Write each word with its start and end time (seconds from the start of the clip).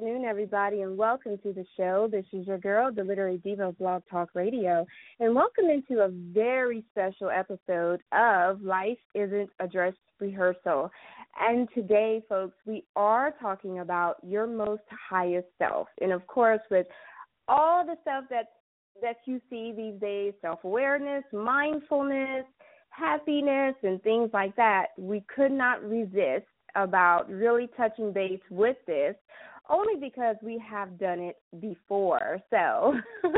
Afternoon, 0.00 0.24
everybody, 0.24 0.80
and 0.80 0.96
welcome 0.96 1.36
to 1.42 1.52
the 1.52 1.66
show. 1.76 2.08
This 2.10 2.24
is 2.32 2.46
your 2.46 2.56
girl, 2.56 2.90
the 2.90 3.04
Literary 3.04 3.36
Diva 3.36 3.72
Blog 3.72 4.02
Talk 4.10 4.30
Radio, 4.32 4.86
and 5.18 5.34
welcome 5.34 5.66
into 5.66 6.00
a 6.00 6.08
very 6.08 6.82
special 6.90 7.28
episode 7.28 8.00
of 8.10 8.62
Life 8.62 8.96
Isn't 9.14 9.50
a 9.60 9.68
Dress 9.68 9.92
Rehearsal. 10.18 10.90
And 11.38 11.68
today, 11.74 12.22
folks, 12.30 12.56
we 12.64 12.82
are 12.96 13.34
talking 13.42 13.80
about 13.80 14.16
your 14.26 14.46
most 14.46 14.84
highest 15.10 15.48
self. 15.58 15.88
And 16.00 16.12
of 16.12 16.26
course, 16.26 16.62
with 16.70 16.86
all 17.46 17.84
the 17.84 17.96
stuff 18.00 18.24
that 18.30 18.52
that 19.02 19.16
you 19.26 19.38
see 19.50 19.74
these 19.76 20.00
days, 20.00 20.32
self-awareness, 20.40 21.24
mindfulness, 21.30 22.46
happiness, 22.88 23.74
and 23.82 24.02
things 24.02 24.30
like 24.32 24.56
that, 24.56 24.86
we 24.96 25.22
could 25.34 25.52
not 25.52 25.84
resist 25.84 26.46
about 26.74 27.28
really 27.28 27.68
touching 27.76 28.14
base 28.14 28.40
with 28.48 28.76
this 28.86 29.14
only 29.70 29.96
because 30.00 30.36
we 30.42 30.62
have 30.68 30.98
done 30.98 31.20
it 31.20 31.36
before. 31.60 32.40
So, 32.50 32.94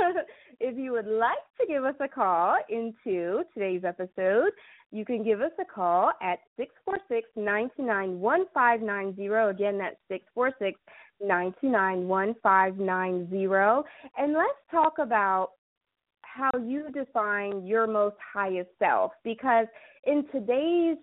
if 0.60 0.76
you 0.76 0.93
would 0.93 1.06
like 1.06 1.32
to 1.60 1.66
give 1.66 1.84
us 1.84 1.94
a 2.00 2.09
call 2.09 2.56
into 2.69 3.43
today's 3.54 3.84
episode, 3.84 4.50
you 4.91 5.04
can 5.04 5.22
give 5.22 5.41
us 5.41 5.53
a 5.60 5.65
call 5.65 6.12
at 6.22 6.38
646 6.56 7.28
929 7.37 8.21
1590. 8.21 9.26
Again, 9.50 9.78
that's 9.78 9.97
646 10.09 10.81
929 11.21 12.09
1590. 12.09 13.88
And 14.19 14.32
let's 14.34 14.59
talk 14.71 14.94
about 14.98 15.50
how 16.22 16.50
you 16.59 16.91
define 16.92 17.66
your 17.66 17.87
most 17.87 18.16
highest 18.32 18.71
self 18.78 19.12
because 19.22 19.66
in 20.04 20.25
today's 20.32 20.97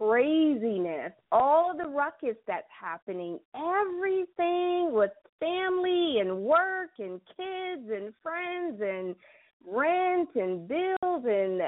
craziness, 0.00 1.12
all 1.30 1.76
the 1.76 1.88
ruckus 1.88 2.36
that's 2.46 2.66
happening, 2.80 3.38
everything 3.54 4.92
with 4.92 5.10
family 5.38 6.20
and 6.20 6.38
work 6.38 6.90
and 6.98 7.20
kids 7.36 7.90
and 7.94 8.14
friends 8.22 8.80
and 8.80 9.14
rent 9.66 10.30
and 10.34 10.66
bills 10.66 11.24
and 11.26 11.60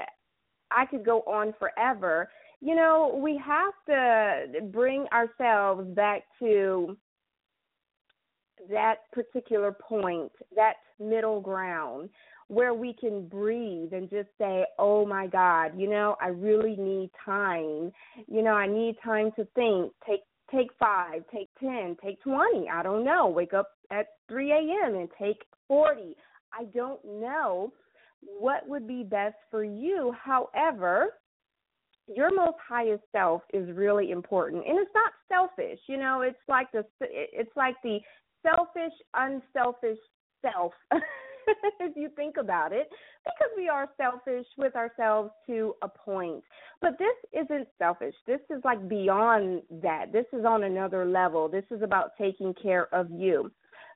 I 0.70 0.87
could 0.87 1.04
go 1.04 1.20
on 1.22 1.53
forever. 1.59 2.31
You 2.60 2.75
know, 2.75 3.20
we 3.22 3.38
have 3.44 3.75
to 3.88 4.62
bring 4.72 5.04
ourselves 5.12 5.87
back 5.94 6.22
to 6.38 6.97
that 8.70 9.10
particular 9.12 9.72
point, 9.72 10.32
that 10.56 10.75
middle 10.99 11.41
ground 11.41 12.09
where 12.52 12.74
we 12.74 12.92
can 12.92 13.26
breathe 13.28 13.94
and 13.94 14.10
just 14.10 14.28
say, 14.36 14.66
"Oh 14.78 15.06
my 15.06 15.26
God, 15.26 15.72
you 15.74 15.88
know, 15.88 16.16
I 16.20 16.28
really 16.28 16.76
need 16.76 17.10
time. 17.24 17.90
You 18.26 18.42
know, 18.42 18.52
I 18.52 18.66
need 18.66 18.96
time 19.02 19.32
to 19.36 19.46
think. 19.54 19.92
Take 20.06 20.20
take 20.50 20.70
five, 20.78 21.24
take 21.32 21.48
ten, 21.58 21.96
take 22.02 22.20
twenty. 22.20 22.68
I 22.68 22.82
don't 22.82 23.04
know. 23.04 23.26
Wake 23.28 23.54
up 23.54 23.70
at 23.90 24.08
three 24.28 24.52
a.m. 24.52 24.96
and 24.96 25.08
take 25.18 25.42
forty. 25.66 26.14
I 26.52 26.64
don't 26.64 27.02
know 27.04 27.72
what 28.20 28.69
would 28.69 28.86
be 28.86 29.02
best 29.02 29.36
for 29.50 29.64
you. 29.64 30.14
However, 30.22 31.14
your 32.06 32.34
most 32.34 32.58
highest 32.69 33.04
self 33.12 33.40
is 33.54 33.74
really 33.74 34.10
important, 34.10 34.66
and 34.69 34.78
it's 34.78 34.94
not 34.94 35.12
selfish. 35.26 35.80
You 35.86 35.96
know, 35.96 36.20
it's 36.20 36.36
like 36.48 36.70
the 36.72 36.84
it's 37.00 37.56
like 37.56 37.76
the 37.82 37.98
selfish, 38.42 38.92
unselfish 39.14 39.98
self. 40.42 40.74
if 41.80 41.97
you 41.97 42.08
think 42.16 42.36
about 42.36 42.72
it, 42.72 42.88
because 43.25 43.50
we 43.56 43.69
are 43.69 43.88
selfish 43.97 44.47
with 44.56 44.75
ourselves 44.76 45.30
to 45.47 45.75
a 45.82 45.88
point. 45.88 46.42
But 46.80 46.98
this 46.98 47.44
isn't 47.44 47.69
selfish. 47.78 48.14
This 48.26 48.41
is 48.50 48.60
like 48.64 48.88
beyond 48.88 49.62
that. 49.82 50.12
This 50.12 50.26
is 50.32 50.44
on 50.44 50.64
another 50.64 51.04
level. 51.04 51.48
This 51.48 51.64
is 51.70 51.82
about 51.82 52.12
taking 52.19 52.54
care 52.54 52.92
of 52.94 53.10
you. 53.10 53.50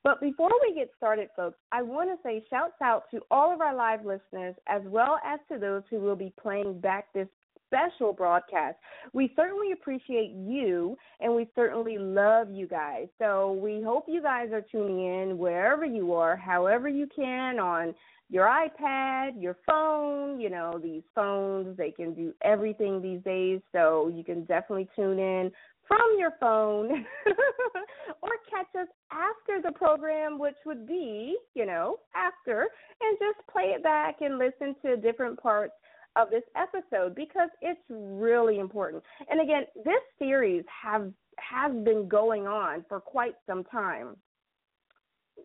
But 0.05 0.21
before 0.21 0.51
we 0.63 0.75
get 0.75 0.91
started, 0.97 1.29
folks, 1.35 1.59
I 1.73 1.83
want 1.83 2.11
to 2.11 2.23
say 2.23 2.45
shouts 2.49 2.81
out 2.81 3.11
to 3.11 3.21
all 3.29 3.53
of 3.53 3.61
our 3.61 3.75
live 3.75 4.05
listeners 4.05 4.55
as 4.69 4.83
well 4.85 5.19
as 5.25 5.41
to 5.51 5.59
those 5.59 5.83
who 5.91 5.99
will 5.99 6.15
be 6.15 6.33
playing 6.41 6.79
back 6.79 7.13
this 7.13 7.27
special 7.67 8.13
broadcast. 8.13 8.77
We 9.13 9.33
certainly 9.37 9.73
appreciate 9.73 10.31
you 10.31 10.97
and 11.21 11.35
we 11.35 11.49
certainly 11.55 11.99
love 11.99 12.49
you 12.51 12.67
guys. 12.67 13.09
So 13.19 13.53
we 13.53 13.83
hope 13.83 14.05
you 14.09 14.23
guys 14.23 14.49
are 14.53 14.65
tuning 14.73 15.01
in 15.01 15.39
wherever 15.39 15.85
you 15.85 16.13
are, 16.15 16.37
however 16.37 16.89
you 16.89 17.09
can 17.15 17.59
on 17.59 17.95
your 18.29 18.47
iPad, 18.47 19.41
your 19.41 19.57
phone, 19.67 20.41
you 20.41 20.51
know, 20.51 20.81
these 20.83 21.03
phones, 21.15 21.77
they 21.77 21.93
can 21.93 22.13
do 22.13 22.33
everything 22.43 23.01
these 23.01 23.23
days. 23.23 23.61
So 23.73 24.11
you 24.13 24.25
can 24.25 24.45
definitely 24.45 24.89
tune 24.97 25.19
in 25.19 25.53
from 25.87 26.17
your 26.19 26.33
phone 26.41 26.91
or 28.23 28.31
catch 28.51 28.67
us 28.81 28.89
after 29.13 29.63
the 29.63 29.73
program, 29.73 30.39
which 30.39 30.57
would 30.65 30.87
be, 30.87 31.37
you 31.55 31.67
know, 31.67 31.99
after, 32.15 32.67
and 33.01 33.19
just 33.21 33.47
play 33.49 33.75
it 33.75 33.83
back 33.83 34.17
and 34.21 34.39
listen 34.39 34.75
to 34.83 34.97
different 34.97 35.41
parts 35.41 35.75
of 36.17 36.31
this 36.31 36.43
episode 36.57 37.15
because 37.15 37.51
it's 37.61 37.81
really 37.89 38.59
important. 38.59 39.03
And 39.29 39.41
again, 39.41 39.65
this 39.85 40.03
series 40.19 40.65
have 40.83 41.13
has 41.39 41.73
been 41.85 42.09
going 42.09 42.47
on 42.47 42.85
for 42.89 42.99
quite 43.01 43.35
some 43.47 43.65
time. 43.65 44.17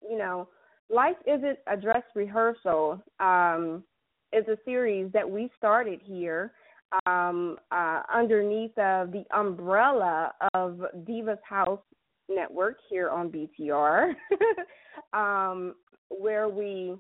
You 0.10 0.18
know, 0.18 0.48
life 0.90 1.18
isn't 1.28 1.60
a 1.68 1.76
dress 1.76 2.04
rehearsal. 2.16 3.02
Um, 3.20 3.84
is 4.34 4.48
a 4.48 4.58
series 4.66 5.12
that 5.12 5.30
we 5.30 5.50
started 5.58 6.00
here 6.04 6.54
um, 7.06 7.58
uh, 7.72 8.02
underneath 8.14 8.78
of 8.78 9.12
the 9.12 9.24
umbrella 9.34 10.34
of 10.54 10.82
Divas 11.08 11.42
House 11.44 11.80
Network 12.30 12.78
here 12.90 13.10
on 13.10 13.30
BTR, 13.30 14.14
um, 15.14 15.76
where 16.10 16.50
we 16.50 16.96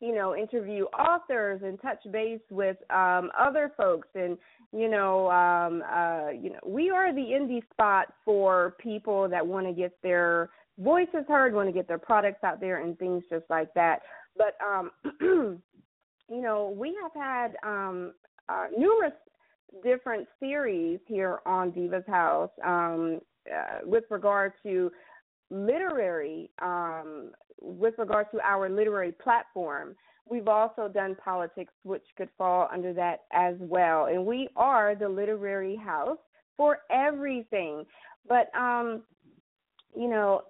you 0.00 0.14
know, 0.14 0.34
interview 0.34 0.84
authors 0.98 1.60
and 1.62 1.80
touch 1.80 2.00
base 2.10 2.40
with 2.50 2.76
um, 2.90 3.30
other 3.38 3.72
folks. 3.76 4.08
And, 4.14 4.38
you 4.72 4.88
know, 4.88 5.30
um, 5.30 5.82
uh, 5.90 6.30
you 6.30 6.50
know, 6.50 6.60
we 6.64 6.90
are 6.90 7.12
the 7.14 7.20
indie 7.20 7.62
spot 7.70 8.06
for 8.24 8.76
people 8.78 9.28
that 9.28 9.46
want 9.46 9.66
to 9.66 9.72
get 9.72 9.92
their 10.02 10.50
voices 10.78 11.24
heard, 11.28 11.52
want 11.52 11.68
to 11.68 11.72
get 11.72 11.86
their 11.86 11.98
products 11.98 12.42
out 12.44 12.60
there 12.60 12.82
and 12.82 12.98
things 12.98 13.22
just 13.30 13.44
like 13.50 13.72
that. 13.74 14.00
But 14.36 14.56
um 14.64 14.90
you 16.30 16.40
know, 16.40 16.74
we 16.76 16.96
have 17.02 17.12
had 17.14 17.56
um, 17.64 18.12
uh, 18.48 18.66
numerous 18.76 19.12
different 19.82 20.26
series 20.38 21.00
here 21.06 21.40
on 21.44 21.72
Diva's 21.72 22.04
House 22.06 22.50
um, 22.64 23.20
uh, 23.52 23.80
with 23.84 24.04
regard 24.10 24.52
to 24.62 24.90
literary, 25.50 26.50
um, 26.62 27.30
with 27.60 27.94
regard 27.98 28.30
to 28.32 28.40
our 28.40 28.68
literary 28.68 29.12
platform. 29.12 29.94
We've 30.28 30.48
also 30.48 30.88
done 30.88 31.16
politics, 31.22 31.72
which 31.82 32.04
could 32.16 32.28
fall 32.38 32.68
under 32.72 32.92
that 32.94 33.24
as 33.32 33.56
well. 33.58 34.06
And 34.06 34.24
we 34.24 34.48
are 34.56 34.94
the 34.94 35.08
literary 35.08 35.76
house 35.76 36.18
for 36.56 36.78
everything. 36.90 37.84
But, 38.28 38.54
um, 38.56 39.02
you 39.96 40.08
know, 40.08 40.42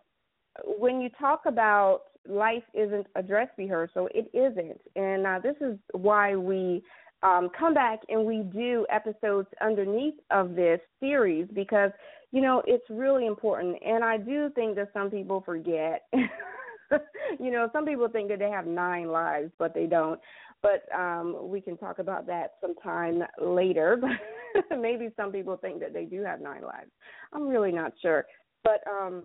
when 0.64 1.00
you 1.00 1.08
talk 1.18 1.42
about 1.46 2.02
life 2.28 2.62
isn't 2.74 3.06
a 3.16 3.22
dress 3.22 3.48
rehearsal, 3.56 4.08
it 4.14 4.30
isn't. 4.34 4.80
And 4.96 5.26
uh, 5.26 5.38
this 5.42 5.56
is 5.60 5.78
why 5.92 6.36
we 6.36 6.82
um, 7.22 7.48
come 7.58 7.74
back 7.74 8.00
and 8.08 8.24
we 8.24 8.42
do 8.42 8.86
episodes 8.90 9.48
underneath 9.60 10.14
of 10.30 10.54
this 10.54 10.80
series 11.00 11.46
because, 11.54 11.90
you 12.32 12.40
know, 12.40 12.62
it's 12.66 12.88
really 12.88 13.26
important. 13.26 13.76
And 13.84 14.04
I 14.04 14.16
do 14.16 14.50
think 14.54 14.76
that 14.76 14.90
some 14.92 15.10
people 15.10 15.42
forget. 15.44 16.06
you 16.12 17.50
know, 17.50 17.68
some 17.72 17.84
people 17.84 18.08
think 18.08 18.28
that 18.28 18.38
they 18.38 18.50
have 18.50 18.66
nine 18.66 19.08
lives, 19.08 19.50
but 19.58 19.74
they 19.74 19.86
don't. 19.86 20.20
But 20.62 20.84
um, 20.94 21.48
we 21.48 21.60
can 21.60 21.76
talk 21.76 21.98
about 21.98 22.26
that 22.26 22.54
sometime 22.60 23.22
later. 23.40 23.98
Maybe 24.78 25.08
some 25.16 25.32
people 25.32 25.56
think 25.56 25.80
that 25.80 25.92
they 25.92 26.04
do 26.04 26.22
have 26.22 26.40
nine 26.40 26.62
lives. 26.62 26.90
I'm 27.32 27.48
really 27.48 27.72
not 27.72 27.92
sure. 28.02 28.26
But 28.62 28.82
um, 28.86 29.24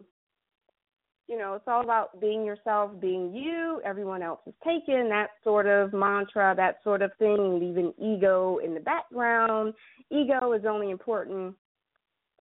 you 1.27 1.37
know, 1.37 1.55
it's 1.55 1.67
all 1.67 1.81
about 1.81 2.21
being 2.21 2.45
yourself, 2.45 2.91
being 2.99 3.33
you. 3.33 3.81
Everyone 3.83 4.21
else 4.21 4.39
is 4.45 4.53
taken. 4.63 5.09
That 5.09 5.29
sort 5.43 5.65
of 5.65 5.91
mantra, 5.91 6.53
that 6.55 6.77
sort 6.83 7.01
of 7.01 7.11
thing, 7.17 7.59
leaving 7.59 7.93
ego 7.97 8.59
in 8.63 8.73
the 8.73 8.79
background. 8.79 9.73
Ego 10.11 10.53
is 10.53 10.63
only 10.67 10.91
important, 10.91 11.55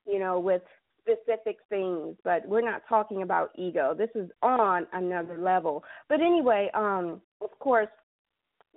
you 0.07 0.19
know, 0.19 0.39
with 0.39 0.63
specific 1.01 1.59
things, 1.69 2.17
but 2.25 2.47
we're 2.49 2.63
not 2.63 2.83
talking 2.89 3.23
about 3.23 3.51
ego. 3.57 3.95
This 3.97 4.11
is 4.15 4.31
on 4.43 4.87
another 4.93 5.39
level. 5.39 5.85
But 6.09 6.21
anyway, 6.21 6.71
um, 6.75 7.21
of 7.41 7.51
course, 7.59 7.89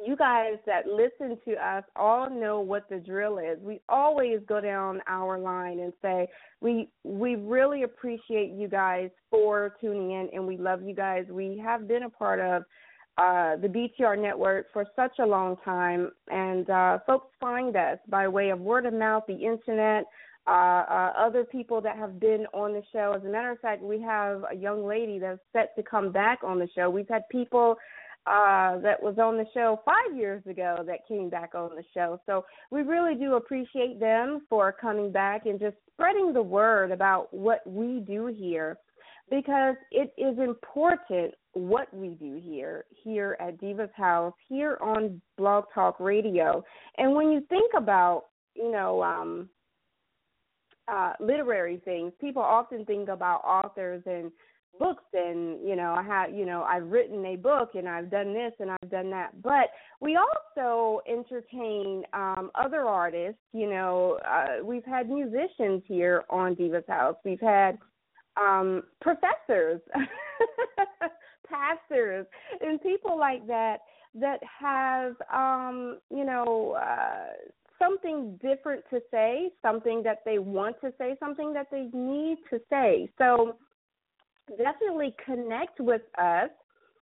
you 0.05 0.15
guys 0.15 0.57
that 0.65 0.85
listen 0.85 1.37
to 1.45 1.55
us 1.55 1.83
all 1.95 2.29
know 2.29 2.59
what 2.59 2.87
the 2.89 2.97
drill 2.97 3.39
is. 3.39 3.57
We 3.61 3.81
always 3.89 4.39
go 4.47 4.61
down 4.61 5.01
our 5.07 5.39
line 5.39 5.79
and 5.79 5.91
say 6.01 6.27
we 6.61 6.89
we 7.03 7.35
really 7.35 7.83
appreciate 7.83 8.51
you 8.51 8.67
guys 8.67 9.09
for 9.31 9.75
tuning 9.81 10.11
in 10.11 10.29
and 10.33 10.45
we 10.45 10.57
love 10.57 10.83
you 10.83 10.93
guys. 10.93 11.25
We 11.29 11.59
have 11.63 11.87
been 11.87 12.03
a 12.03 12.09
part 12.09 12.39
of 12.39 12.63
uh, 13.17 13.55
the 13.55 13.67
BTR 13.67 14.21
network 14.21 14.67
for 14.71 14.85
such 14.95 15.13
a 15.19 15.25
long 15.25 15.57
time, 15.65 16.11
and 16.29 16.69
uh, 16.69 16.99
folks 17.07 17.33
find 17.41 17.75
us 17.75 17.97
by 18.07 18.27
way 18.27 18.51
of 18.51 18.59
word 18.59 18.85
of 18.85 18.93
mouth, 18.93 19.23
the 19.27 19.33
internet, 19.33 20.05
uh, 20.47 20.51
uh, 20.51 21.13
other 21.17 21.43
people 21.43 21.81
that 21.81 21.97
have 21.97 22.19
been 22.19 22.45
on 22.53 22.73
the 22.73 22.83
show. 22.93 23.13
As 23.15 23.23
a 23.23 23.27
matter 23.27 23.51
of 23.51 23.59
fact, 23.59 23.81
we 23.81 24.01
have 24.01 24.43
a 24.49 24.55
young 24.55 24.85
lady 24.85 25.19
that's 25.19 25.39
set 25.51 25.75
to 25.75 25.83
come 25.83 26.11
back 26.11 26.39
on 26.43 26.57
the 26.57 26.69
show. 26.73 26.89
We've 26.89 27.09
had 27.09 27.27
people 27.29 27.75
uh, 28.25 28.77
that 28.79 29.01
was 29.01 29.17
on 29.19 29.37
the 29.37 29.45
show 29.53 29.81
five 29.85 30.17
years 30.17 30.45
ago 30.47 30.83
that 30.85 31.07
came 31.07 31.29
back 31.29 31.55
on 31.55 31.71
the 31.75 31.83
show. 31.93 32.19
So 32.25 32.45
we 32.71 32.81
really 32.81 33.15
do 33.15 33.35
appreciate 33.35 33.99
them 33.99 34.41
for 34.49 34.71
coming 34.71 35.11
back 35.11 35.45
and 35.45 35.59
just 35.59 35.75
spreading 35.93 36.33
the 36.33 36.41
word 36.41 36.91
about 36.91 37.33
what 37.33 37.65
we 37.65 38.01
do 38.05 38.27
here 38.27 38.77
because 39.29 39.75
it 39.91 40.13
is 40.17 40.37
important 40.39 41.33
what 41.53 41.93
we 41.93 42.09
do 42.09 42.39
here, 42.41 42.85
here 43.03 43.35
at 43.39 43.59
Diva's 43.59 43.89
House, 43.95 44.33
here 44.47 44.77
on 44.81 45.21
Blog 45.37 45.65
Talk 45.73 45.99
Radio. 45.99 46.63
And 46.97 47.15
when 47.15 47.31
you 47.31 47.41
think 47.49 47.71
about, 47.75 48.25
you 48.55 48.71
know, 48.71 49.03
um, 49.03 49.49
uh, 50.87 51.13
literary 51.19 51.81
things, 51.83 52.13
people 52.19 52.41
often 52.41 52.85
think 52.85 53.09
about 53.09 53.41
authors 53.43 54.03
and 54.05 54.31
books 54.79 55.03
and 55.13 55.67
you 55.67 55.75
know 55.75 55.93
i 55.93 56.03
have 56.03 56.33
you 56.33 56.45
know 56.45 56.63
i've 56.63 56.87
written 56.87 57.25
a 57.25 57.35
book 57.35 57.71
and 57.75 57.87
i've 57.87 58.09
done 58.11 58.33
this 58.33 58.51
and 58.59 58.71
i've 58.71 58.91
done 58.91 59.09
that. 59.09 59.41
But 59.41 59.69
we 60.01 60.17
also 60.17 61.01
entertain 61.07 62.03
um 62.13 62.51
other 62.55 62.81
artists 62.81 63.41
you 63.53 63.69
know 63.69 64.19
uh, 64.25 64.63
we've 64.63 64.85
had 64.85 65.09
musicians 65.09 65.83
here 65.85 66.23
on 66.29 66.55
diva's 66.55 66.83
house. 66.87 67.15
We've 67.25 67.41
had 67.41 67.77
um 68.39 68.83
professors 69.01 69.81
pastors 71.49 72.25
and 72.61 72.81
people 72.81 73.17
like 73.17 73.45
that 73.47 73.77
that 74.13 74.39
have 74.59 75.15
um 75.33 75.99
you 76.09 76.25
know 76.25 76.77
uh 76.79 77.27
something 77.79 78.39
different 78.41 78.83
to 78.89 78.99
say 79.11 79.49
something 79.61 80.01
that 80.03 80.19
they 80.25 80.39
want 80.39 80.75
to 80.81 80.91
say 80.97 81.15
something 81.19 81.53
that 81.53 81.67
they 81.71 81.89
need 81.93 82.37
to 82.49 82.59
say 82.69 83.09
so 83.17 83.57
definitely 84.57 85.13
connect 85.25 85.79
with 85.79 86.01
us 86.17 86.49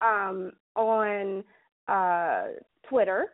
um, 0.02 0.52
on 0.75 1.44
uh, 1.88 2.44
Twitter 2.88 3.28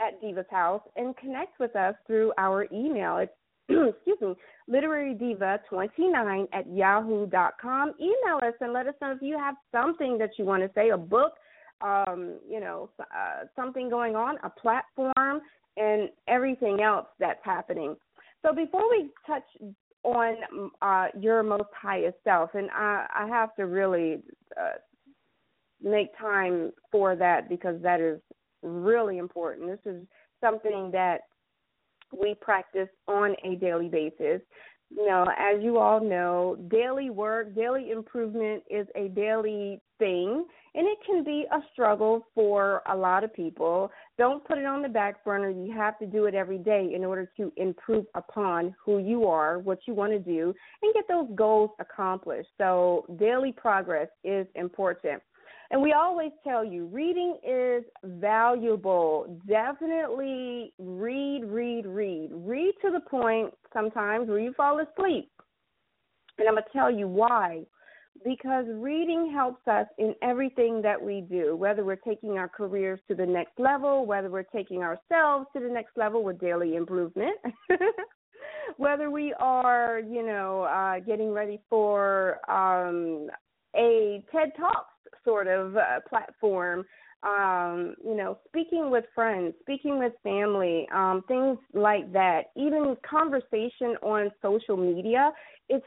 at 0.00 0.20
Diva's 0.20 0.46
House 0.50 0.82
and 0.96 1.16
connect 1.16 1.58
with 1.58 1.74
us 1.76 1.94
through 2.06 2.32
our 2.38 2.66
email. 2.72 3.18
It's 3.18 3.32
excuse 3.68 4.18
me, 4.20 4.34
literarydiva29 4.70 6.46
at 6.52 6.72
yahoo.com. 6.72 7.94
Email 8.00 8.36
us 8.42 8.54
and 8.60 8.72
let 8.72 8.86
us 8.86 8.94
know 9.00 9.12
if 9.12 9.22
you 9.22 9.36
have 9.38 9.56
something 9.72 10.18
that 10.18 10.30
you 10.38 10.44
want 10.44 10.62
to 10.62 10.70
say, 10.74 10.90
a 10.90 10.96
book, 10.96 11.32
um, 11.80 12.38
you 12.48 12.60
know, 12.60 12.90
uh, 13.00 13.44
something 13.56 13.90
going 13.90 14.14
on, 14.14 14.36
a 14.44 14.50
platform, 14.50 15.40
and 15.76 16.08
everything 16.28 16.80
else 16.80 17.06
that's 17.18 17.40
happening. 17.44 17.96
So 18.44 18.54
before 18.54 18.88
we 18.90 19.10
touch 19.26 19.44
on 20.02 20.36
uh, 20.82 21.06
your 21.18 21.42
most 21.42 21.70
highest 21.80 22.16
self, 22.24 22.50
and 22.54 22.70
I, 22.70 23.06
I 23.14 23.26
have 23.26 23.54
to 23.56 23.64
really 23.64 24.22
uh, 24.60 24.78
make 25.82 26.16
time 26.18 26.72
for 26.90 27.16
that 27.16 27.48
because 27.48 27.80
that 27.82 28.00
is 28.00 28.20
really 28.62 29.18
important. 29.18 29.68
This 29.68 29.94
is 29.94 30.02
something 30.40 30.90
that 30.92 31.22
we 32.16 32.34
practice 32.34 32.88
on 33.08 33.34
a 33.44 33.56
daily 33.56 33.88
basis. 33.88 34.40
You 34.90 35.08
know, 35.08 35.26
as 35.36 35.60
you 35.60 35.78
all 35.78 36.00
know, 36.00 36.56
daily 36.68 37.10
work, 37.10 37.54
daily 37.54 37.90
improvement 37.90 38.62
is 38.70 38.86
a 38.94 39.08
daily 39.08 39.80
thing, 39.98 40.46
and 40.76 40.86
it 40.86 40.98
can 41.06 41.24
be 41.24 41.46
a 41.50 41.58
struggle 41.72 42.26
for 42.34 42.82
a 42.86 42.96
lot 42.96 43.24
of 43.24 43.34
people. 43.34 43.90
Don't 44.18 44.44
put 44.44 44.58
it 44.58 44.66
on 44.66 44.82
the 44.82 44.88
back 44.88 45.24
burner. 45.24 45.48
You 45.48 45.72
have 45.74 45.98
to 45.98 46.06
do 46.06 46.26
it 46.26 46.34
every 46.34 46.58
day 46.58 46.92
in 46.94 47.02
order 47.02 47.30
to 47.38 47.50
improve 47.56 48.04
upon 48.14 48.76
who 48.84 48.98
you 48.98 49.26
are, 49.26 49.58
what 49.58 49.78
you 49.86 49.94
want 49.94 50.12
to 50.12 50.18
do, 50.18 50.54
and 50.82 50.94
get 50.94 51.08
those 51.08 51.28
goals 51.34 51.70
accomplished. 51.80 52.50
So, 52.58 53.06
daily 53.18 53.52
progress 53.52 54.08
is 54.22 54.46
important. 54.54 55.22
And 55.70 55.82
we 55.82 55.92
always 55.94 56.30
tell 56.44 56.64
you 56.64 56.86
reading 56.86 57.38
is 57.42 57.82
valuable. 58.04 59.40
Definitely 59.48 60.72
read, 60.78 61.42
read, 61.44 61.86
read. 61.86 62.30
Read 62.32 62.74
to 62.82 62.90
the 62.90 63.00
point 63.00 63.52
sometimes 63.72 64.28
where 64.28 64.38
you 64.38 64.52
fall 64.52 64.78
asleep. 64.78 65.30
And 66.38 66.46
I'm 66.46 66.54
going 66.54 66.64
to 66.64 66.78
tell 66.78 66.90
you 66.90 67.08
why. 67.08 67.64
Because 68.26 68.64
reading 68.68 69.30
helps 69.32 69.66
us 69.68 69.86
in 69.98 70.12
everything 70.20 70.82
that 70.82 71.00
we 71.00 71.20
do, 71.20 71.54
whether 71.54 71.84
we're 71.84 71.94
taking 71.94 72.38
our 72.38 72.48
careers 72.48 72.98
to 73.06 73.14
the 73.14 73.24
next 73.24 73.56
level, 73.56 74.04
whether 74.04 74.28
we're 74.28 74.42
taking 74.42 74.82
ourselves 74.82 75.46
to 75.52 75.60
the 75.60 75.68
next 75.68 75.96
level 75.96 76.24
with 76.24 76.40
daily 76.40 76.74
improvement. 76.74 77.36
whether 78.78 79.12
we 79.12 79.32
are, 79.38 80.00
you 80.00 80.26
know, 80.26 80.62
uh, 80.62 80.98
getting 80.98 81.30
ready 81.30 81.60
for 81.70 82.40
um, 82.50 83.28
a 83.76 84.24
TED 84.32 84.50
Talk 84.58 84.86
sort 85.24 85.46
of 85.46 85.76
uh, 85.76 86.00
platform 86.08 86.84
um, 87.22 87.94
you 88.04 88.14
know, 88.14 88.38
speaking 88.46 88.90
with 88.90 89.04
friends, 89.14 89.54
speaking 89.60 89.98
with 89.98 90.12
family, 90.22 90.86
um, 90.94 91.22
things 91.26 91.58
like 91.74 92.12
that, 92.12 92.50
even 92.56 92.96
conversation 93.08 93.96
on 94.02 94.30
social 94.42 94.76
media, 94.76 95.32
it's 95.68 95.86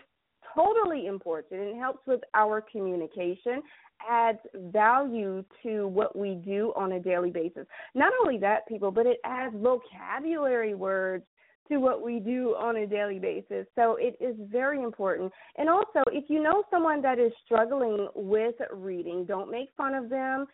totally 0.53 1.07
important. 1.07 1.61
It 1.61 1.77
helps 1.77 2.05
with 2.07 2.21
our 2.33 2.61
communication, 2.61 3.61
adds 4.07 4.39
value 4.55 5.43
to 5.63 5.87
what 5.87 6.15
we 6.15 6.35
do 6.35 6.73
on 6.75 6.93
a 6.93 6.99
daily 6.99 7.31
basis. 7.31 7.65
Not 7.95 8.13
only 8.21 8.37
that, 8.39 8.67
people, 8.67 8.91
but 8.91 9.05
it 9.05 9.17
adds 9.23 9.55
vocabulary 9.57 10.75
words 10.75 11.25
to 11.69 11.77
what 11.77 12.01
we 12.01 12.19
do 12.19 12.55
on 12.57 12.77
a 12.77 12.87
daily 12.87 13.19
basis. 13.19 13.67
So 13.75 13.97
it 13.99 14.17
is 14.19 14.35
very 14.51 14.81
important. 14.81 15.31
And 15.57 15.69
also, 15.69 16.03
if 16.11 16.25
you 16.27 16.41
know 16.41 16.63
someone 16.71 17.01
that 17.03 17.19
is 17.19 17.31
struggling 17.45 18.07
with 18.15 18.55
reading, 18.73 19.25
don't 19.25 19.51
make 19.51 19.69
fun 19.77 19.93
of 19.93 20.09
them. 20.09 20.47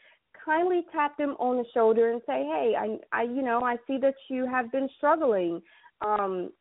Kindly 0.44 0.86
tap 0.92 1.18
them 1.18 1.36
on 1.40 1.58
the 1.58 1.66
shoulder 1.74 2.12
and 2.12 2.22
say, 2.28 2.44
"Hey, 2.44 2.76
I, 2.78 3.00
I, 3.18 3.24
you 3.24 3.42
know, 3.42 3.62
I 3.62 3.78
see 3.88 3.98
that 4.00 4.16
you 4.30 4.46
have 4.46 4.72
been 4.72 4.90
struggling. 4.98 5.62
Um, 6.02 6.52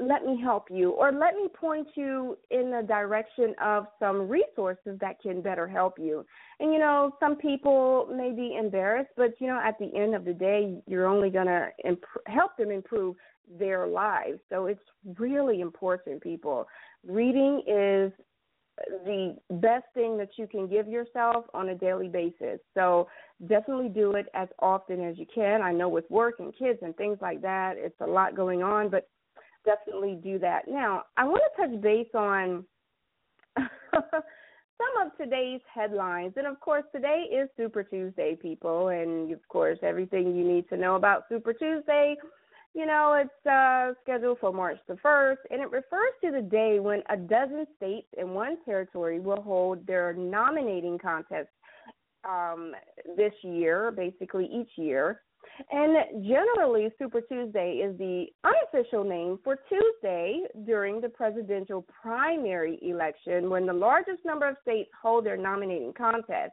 let 0.00 0.24
me 0.24 0.40
help 0.40 0.68
you 0.70 0.90
or 0.90 1.12
let 1.12 1.34
me 1.34 1.48
point 1.48 1.86
you 1.94 2.38
in 2.50 2.70
the 2.70 2.82
direction 2.86 3.54
of 3.62 3.86
some 3.98 4.28
resources 4.28 4.98
that 5.00 5.20
can 5.20 5.42
better 5.42 5.68
help 5.68 5.98
you. 5.98 6.24
And 6.60 6.72
you 6.72 6.78
know, 6.78 7.14
some 7.20 7.36
people 7.36 8.08
may 8.10 8.32
be 8.32 8.56
embarrassed, 8.58 9.10
but 9.16 9.34
you 9.38 9.48
know, 9.48 9.60
at 9.62 9.78
the 9.78 9.94
end 9.94 10.14
of 10.14 10.24
the 10.24 10.32
day, 10.32 10.80
you're 10.86 11.06
only 11.06 11.30
going 11.30 11.46
to 11.46 11.68
imp- 11.84 12.04
help 12.26 12.56
them 12.56 12.70
improve 12.70 13.16
their 13.58 13.86
lives. 13.86 14.38
So 14.48 14.66
it's 14.66 14.80
really 15.18 15.60
important, 15.60 16.22
people. 16.22 16.66
Reading 17.06 17.62
is 17.66 18.12
the 19.04 19.36
best 19.50 19.84
thing 19.92 20.16
that 20.16 20.30
you 20.36 20.46
can 20.46 20.66
give 20.66 20.88
yourself 20.88 21.44
on 21.52 21.68
a 21.68 21.74
daily 21.74 22.08
basis. 22.08 22.58
So 22.74 23.08
definitely 23.46 23.90
do 23.90 24.12
it 24.12 24.26
as 24.34 24.48
often 24.60 25.04
as 25.04 25.18
you 25.18 25.26
can. 25.32 25.60
I 25.60 25.72
know 25.72 25.88
with 25.88 26.10
work 26.10 26.36
and 26.38 26.56
kids 26.56 26.78
and 26.82 26.96
things 26.96 27.18
like 27.20 27.42
that, 27.42 27.74
it's 27.76 28.00
a 28.00 28.06
lot 28.06 28.34
going 28.34 28.62
on, 28.62 28.88
but 28.88 29.08
definitely 29.64 30.18
do 30.22 30.38
that. 30.40 30.68
Now, 30.68 31.04
I 31.16 31.24
want 31.24 31.42
to 31.56 31.62
touch 31.62 31.80
base 31.80 32.08
on 32.14 32.64
some 34.82 35.06
of 35.06 35.16
today's 35.18 35.60
headlines. 35.72 36.34
And 36.36 36.46
of 36.46 36.60
course, 36.60 36.84
today 36.94 37.24
is 37.32 37.48
Super 37.56 37.82
Tuesday, 37.82 38.36
people. 38.40 38.88
And 38.88 39.32
of 39.32 39.46
course, 39.48 39.78
everything 39.82 40.36
you 40.36 40.44
need 40.44 40.68
to 40.70 40.76
know 40.76 40.96
about 40.96 41.24
Super 41.28 41.52
Tuesday. 41.52 42.16
You 42.74 42.86
know, 42.86 43.20
it's 43.22 43.46
uh, 43.46 43.92
scheduled 44.02 44.38
for 44.38 44.50
March 44.50 44.78
the 44.88 44.94
1st, 44.94 45.36
and 45.50 45.60
it 45.60 45.70
refers 45.70 46.12
to 46.24 46.30
the 46.30 46.40
day 46.40 46.80
when 46.80 47.02
a 47.10 47.18
dozen 47.18 47.66
states 47.76 48.06
and 48.16 48.34
one 48.34 48.56
territory 48.64 49.20
will 49.20 49.42
hold 49.42 49.86
their 49.86 50.14
nominating 50.14 50.98
contest 50.98 51.50
um, 52.26 52.72
this 53.14 53.34
year, 53.42 53.90
basically 53.90 54.46
each 54.46 54.70
year. 54.76 55.20
And 55.70 56.24
generally, 56.24 56.90
Super 56.98 57.20
Tuesday 57.20 57.82
is 57.84 57.96
the 57.98 58.26
unofficial 58.44 59.04
name 59.04 59.38
for 59.44 59.58
Tuesday 59.68 60.42
during 60.64 61.00
the 61.00 61.08
presidential 61.08 61.84
primary 62.02 62.78
election 62.82 63.50
when 63.50 63.66
the 63.66 63.72
largest 63.72 64.24
number 64.24 64.48
of 64.48 64.56
states 64.62 64.90
hold 65.00 65.26
their 65.26 65.36
nominating 65.36 65.92
contest. 65.92 66.52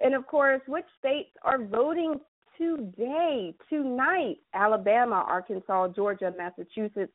And 0.00 0.14
of 0.14 0.26
course, 0.26 0.60
which 0.66 0.84
states 0.98 1.30
are 1.42 1.62
voting 1.62 2.20
today, 2.58 3.54
tonight? 3.68 4.36
Alabama, 4.54 5.24
Arkansas, 5.26 5.88
Georgia, 5.88 6.32
Massachusetts, 6.36 7.12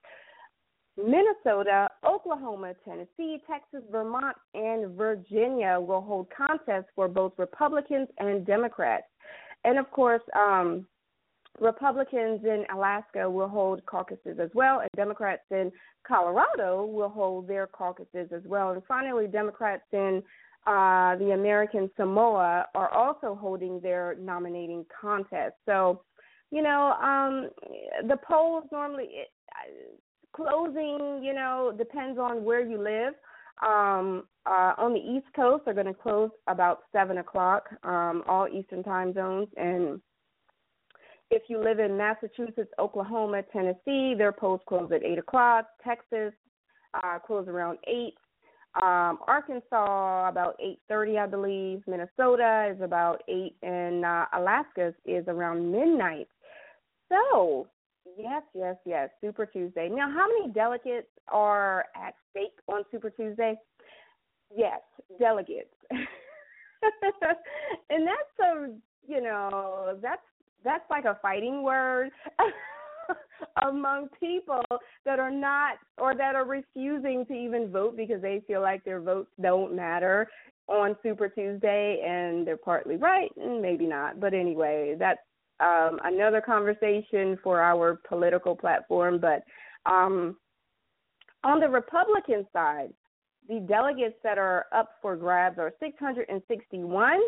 Minnesota, 0.98 1.90
Oklahoma, 2.06 2.74
Tennessee, 2.86 3.42
Texas, 3.50 3.82
Vermont, 3.92 4.36
and 4.54 4.96
Virginia 4.96 5.80
will 5.80 6.02
hold 6.02 6.28
contests 6.36 6.90
for 6.96 7.08
both 7.08 7.34
Republicans 7.38 8.08
and 8.20 8.46
Democrats. 8.46 9.06
And 9.64 9.78
of 9.78 9.90
course, 9.92 10.22
um, 10.36 10.86
Republicans 11.60 12.42
in 12.44 12.66
Alaska 12.74 13.30
will 13.30 13.48
hold 13.48 13.86
caucuses 13.86 14.40
as 14.42 14.50
well, 14.54 14.80
and 14.80 14.90
Democrats 14.96 15.44
in 15.52 15.72
Colorado 16.08 16.86
will 16.86 17.10
hold 17.10 17.48
their 17.48 17.68
caucuses 17.68 18.30
as 18.34 18.42
well. 18.46 18.72
And 18.72 18.82
finally, 18.88 19.28
Democrats 19.28 19.84
in 19.92 20.24
uh, 20.66 21.16
the 21.18 21.32
American 21.34 21.90
Samoa 21.98 22.66
are 22.76 22.90
also 22.94 23.36
holding 23.36 23.80
their 23.82 24.16
nominating 24.20 24.86
contest. 25.00 25.56
So, 25.66 26.04
you 26.52 26.62
know, 26.62 26.94
um, 27.02 27.50
the 28.08 28.18
polls 28.28 28.66
normally 28.72 29.10
uh, 29.52 29.96
closing, 30.36 31.22
you 31.24 31.34
know, 31.34 31.74
depends 31.78 32.20
on 32.20 32.44
where 32.44 32.66
you 32.66 32.82
live. 32.82 33.14
Um, 33.64 34.24
uh, 34.48 34.74
on 34.78 34.94
the 34.94 35.00
East 35.00 35.28
Coast, 35.36 35.66
they're 35.66 35.74
going 35.74 35.86
to 35.86 35.94
close 35.94 36.32
about 36.48 36.80
seven 36.92 37.20
o'clock, 37.20 37.66
um, 37.84 38.24
all 38.28 38.48
Eastern 38.48 38.82
time 38.84 39.14
zones, 39.14 39.48
and 39.58 40.02
if 41.32 41.44
you 41.48 41.64
live 41.64 41.80
in 41.80 41.98
Massachusetts, 41.98 42.72
Oklahoma, 42.78 43.42
Tennessee, 43.54 44.14
their 44.16 44.34
polls 44.34 44.60
close 44.68 44.92
at 44.94 45.04
8 45.04 45.18
o'clock. 45.18 45.66
Texas 45.84 46.34
uh, 46.94 47.20
close 47.20 47.48
around 47.48 47.78
8. 47.88 48.14
Um, 48.82 49.20
Arkansas 49.28 50.30
about 50.30 50.58
8:30, 50.90 51.20
I 51.20 51.28
believe. 51.28 51.84
Minnesota 51.88 52.72
is 52.74 52.82
about 52.82 53.22
8, 53.28 53.54
and 53.64 54.06
uh, 54.06 54.26
Alaska 54.34 54.94
is 55.06 55.26
around 55.28 55.70
midnight. 55.72 56.30
So, 57.10 57.68
yes, 58.18 58.44
yes, 58.54 58.78
yes, 58.86 59.10
Super 59.20 59.46
Tuesday. 59.46 59.90
Now, 59.90 60.10
how 60.10 60.26
many 60.28 60.54
delegates 60.54 61.10
are 61.28 61.86
at 61.98 62.14
stake 62.30 62.58
on 62.70 62.84
Super 62.92 63.10
Tuesday? 63.10 63.56
Yes, 64.56 64.80
delegates. 65.20 65.74
and 65.92 66.00
that's 68.08 68.40
a 68.40 68.68
you 69.06 69.22
know 69.22 69.98
that's 70.02 70.22
that's 70.64 70.90
like 70.90 71.06
a 71.06 71.18
fighting 71.22 71.64
word 71.64 72.10
among 73.64 74.08
people 74.20 74.64
that 75.06 75.20
are 75.20 75.32
not 75.32 75.78
or 75.98 76.16
that 76.16 76.36
are 76.36 76.46
refusing 76.46 77.26
to 77.26 77.34
even 77.34 77.72
vote 77.72 77.98
because 77.98 78.22
they 78.22 78.42
feel 78.48 78.62
like 78.62 78.84
their 78.84 79.02
votes 79.02 79.30
don't 79.42 79.76
matter 79.76 80.28
on 80.68 80.96
Super 81.04 81.28
Tuesday 81.28 82.02
and 82.06 82.46
they're 82.46 82.58
partly 82.58 82.96
right 82.96 83.32
and 83.38 83.62
maybe 83.62 83.86
not. 83.86 84.20
But 84.20 84.34
anyway, 84.34 84.96
that's 84.98 85.20
um 85.60 86.00
another 86.04 86.42
conversation 86.42 87.38
for 87.44 87.62
our 87.62 88.00
political 88.08 88.56
platform, 88.56 89.20
but 89.20 89.44
um 89.92 90.38
on 91.44 91.60
the 91.60 91.68
Republican 91.68 92.46
side, 92.54 92.94
the 93.50 93.60
delegates 93.62 94.16
that 94.24 94.38
are 94.38 94.66
up 94.74 94.92
for 95.02 95.16
grabs 95.16 95.58
are 95.58 95.74
661 95.80 97.20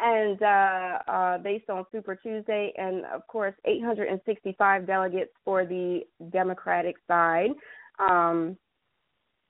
and 0.00 0.42
uh, 0.42 0.98
uh, 1.12 1.38
based 1.38 1.68
on 1.68 1.84
Super 1.92 2.16
Tuesday, 2.16 2.72
and 2.76 3.04
of 3.06 3.26
course, 3.26 3.54
865 3.64 4.86
delegates 4.86 5.32
for 5.44 5.64
the 5.64 6.00
Democratic 6.30 6.96
side. 7.06 7.50
Um, 7.98 8.56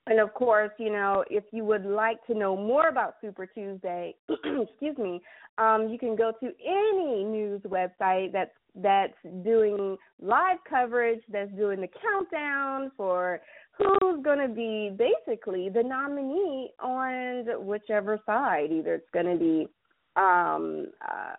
and 0.07 0.19
of 0.19 0.35
course, 0.35 0.73
you 0.79 0.91
know, 0.91 1.25
if 1.31 1.45
you 1.53 1.65
would 1.65 1.85
like 1.85 2.25
to 2.27 2.35
know 2.35 2.57
more 2.57 2.89
about 2.89 3.15
Super 3.21 3.47
Tuesday, 3.47 4.15
excuse 4.29 4.99
me, 4.99 5.21
um, 5.59 5.89
you 5.89 5.99
can 5.99 6.17
go 6.17 6.33
to 6.41 6.51
any 6.67 7.23
news 7.25 7.61
website 7.63 8.33
that's 8.33 8.51
that's 8.77 9.15
doing 9.45 9.97
live 10.21 10.59
coverage, 10.69 11.21
that's 11.31 11.51
doing 11.53 11.81
the 11.81 11.89
countdown 12.01 12.93
for 12.97 13.41
who's 13.77 14.23
going 14.23 14.39
to 14.39 14.55
be 14.55 14.97
basically 14.97 15.69
the 15.69 15.83
nominee 15.83 16.71
on 16.81 17.45
whichever 17.65 18.19
side. 18.27 18.71
Either 18.71 18.95
it's 18.95 19.11
going 19.13 19.27
to 19.27 19.37
be 19.37 19.69
um 20.17 20.87
uh, 21.09 21.35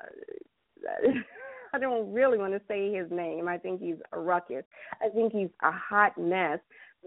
I 1.73 1.79
don't 1.79 2.11
really 2.11 2.37
want 2.37 2.53
to 2.53 2.61
say 2.67 2.93
his 2.93 3.09
name. 3.11 3.47
I 3.47 3.57
think 3.57 3.81
he's 3.81 3.95
a 4.11 4.19
ruckus. 4.19 4.63
I 5.01 5.09
think 5.09 5.31
he's 5.31 5.49
a 5.63 5.71
hot 5.71 6.17
mess. 6.17 6.59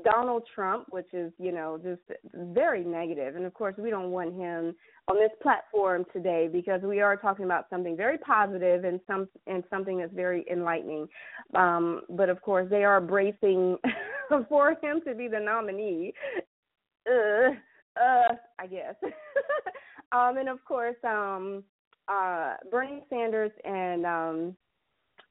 Donald 0.02 0.42
Trump, 0.54 0.86
which 0.90 1.12
is, 1.12 1.32
you 1.38 1.52
know, 1.52 1.78
just 1.82 2.00
very 2.34 2.82
negative. 2.82 3.36
And 3.36 3.44
of 3.44 3.54
course, 3.54 3.76
we 3.78 3.90
don't 3.90 4.10
want 4.10 4.34
him 4.34 4.74
on 5.06 5.16
this 5.16 5.30
platform 5.40 6.04
today 6.12 6.48
because 6.50 6.80
we 6.82 7.00
are 7.00 7.16
talking 7.16 7.44
about 7.44 7.66
something 7.70 7.96
very 7.96 8.18
positive 8.18 8.84
and 8.84 8.98
some 9.06 9.28
and 9.46 9.62
something 9.70 9.98
that's 9.98 10.12
very 10.12 10.44
enlightening. 10.50 11.06
Um, 11.54 12.00
but 12.10 12.28
of 12.28 12.42
course, 12.42 12.68
they 12.70 12.82
are 12.82 13.00
bracing 13.00 13.76
for 14.48 14.70
him 14.82 15.00
to 15.06 15.14
be 15.14 15.28
the 15.28 15.38
nominee. 15.40 16.12
Uh, 17.08 17.50
uh, 18.00 18.34
I 18.58 18.66
guess. 18.66 18.96
Um, 20.12 20.38
and 20.38 20.48
of 20.48 20.64
course, 20.64 20.96
um, 21.04 21.64
uh, 22.08 22.54
Bernie 22.70 23.02
Sanders 23.08 23.52
and 23.64 24.04
um, 24.06 24.56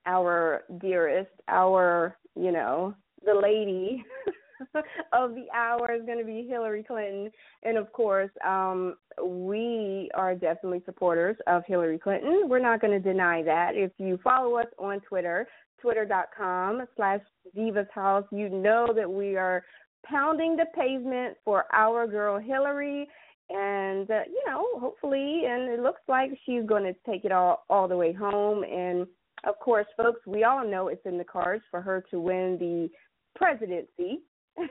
our 0.05 0.63
dearest, 0.79 1.31
our, 1.47 2.17
you 2.35 2.51
know, 2.51 2.93
the 3.25 3.33
lady 3.33 4.03
of 5.13 5.35
the 5.35 5.45
hour 5.53 5.93
is 5.93 6.05
going 6.05 6.17
to 6.17 6.25
be 6.25 6.47
Hillary 6.47 6.83
Clinton. 6.83 7.31
And 7.63 7.77
of 7.77 7.91
course, 7.93 8.31
um, 8.45 8.95
we 9.23 10.09
are 10.15 10.35
definitely 10.35 10.81
supporters 10.85 11.37
of 11.47 11.63
Hillary 11.67 11.99
Clinton. 11.99 12.47
We're 12.47 12.59
not 12.59 12.81
going 12.81 12.93
to 12.93 13.11
deny 13.11 13.43
that. 13.43 13.75
If 13.75 13.91
you 13.97 14.19
follow 14.23 14.55
us 14.57 14.67
on 14.77 14.99
Twitter, 15.01 15.47
twitter.com 15.81 16.85
slash 16.95 17.21
divas 17.55 17.89
house, 17.91 18.25
you 18.31 18.49
know 18.49 18.87
that 18.95 19.09
we 19.09 19.35
are 19.35 19.63
pounding 20.05 20.55
the 20.55 20.65
pavement 20.75 21.37
for 21.45 21.65
our 21.73 22.07
girl 22.07 22.39
Hillary 22.39 23.07
and 23.53 24.09
uh, 24.09 24.23
you 24.27 24.41
know 24.47 24.65
hopefully 24.79 25.43
and 25.47 25.69
it 25.69 25.79
looks 25.79 26.01
like 26.07 26.31
she's 26.45 26.65
going 26.65 26.83
to 26.83 26.95
take 27.09 27.23
it 27.23 27.31
all 27.31 27.63
all 27.69 27.87
the 27.87 27.95
way 27.95 28.11
home. 28.11 28.63
And 28.63 29.07
of 29.45 29.59
course 29.59 29.85
folks 29.95 30.21
we 30.25 30.43
all 30.43 30.67
know 30.67 30.87
it's 30.87 31.05
in 31.05 31.17
the 31.17 31.23
cards 31.23 31.63
for 31.69 31.81
her 31.81 32.03
to 32.11 32.19
win 32.19 32.57
the 32.59 32.89
presidency. 33.35 34.21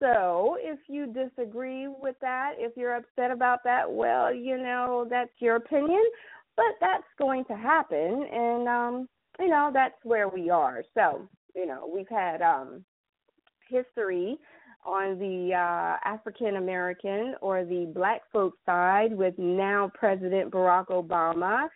So 0.00 0.58
if 0.60 0.80
you 0.88 1.06
disagree 1.06 1.86
with 1.88 2.16
that 2.20 2.54
if 2.58 2.76
you're 2.76 2.96
upset 2.96 3.30
about 3.30 3.60
that 3.64 3.90
well 3.90 4.34
you 4.34 4.58
know 4.58 5.06
that's 5.08 5.30
your 5.38 5.56
opinion. 5.56 6.02
But 6.56 6.76
that's 6.80 7.04
going 7.18 7.44
to 7.46 7.56
happen. 7.56 8.26
And 8.30 8.68
um 8.68 9.08
you 9.38 9.48
know 9.48 9.70
that's 9.72 9.94
where 10.02 10.28
we 10.28 10.50
are. 10.50 10.82
So 10.92 11.26
you 11.54 11.66
know 11.66 11.90
we've 11.92 12.08
had 12.08 12.42
um 12.42 12.84
history 13.70 14.36
on 14.84 15.18
the 15.18 15.54
uh, 15.54 15.96
African 16.08 16.56
American 16.56 17.34
or 17.40 17.64
the 17.64 17.90
black 17.94 18.22
folk 18.32 18.54
side 18.66 19.16
with 19.16 19.34
now 19.38 19.90
President 19.94 20.50
Barack 20.50 20.86
Obama, 20.86 21.68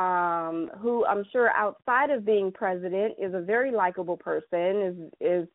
um, 0.00 0.70
who 0.78 1.04
I'm 1.06 1.24
sure 1.32 1.50
outside 1.50 2.10
of 2.10 2.24
being 2.24 2.52
president 2.52 3.14
is 3.18 3.34
a 3.34 3.40
very 3.40 3.70
likable 3.72 4.16
person, 4.16 5.10
is 5.20 5.42
is 5.42 5.48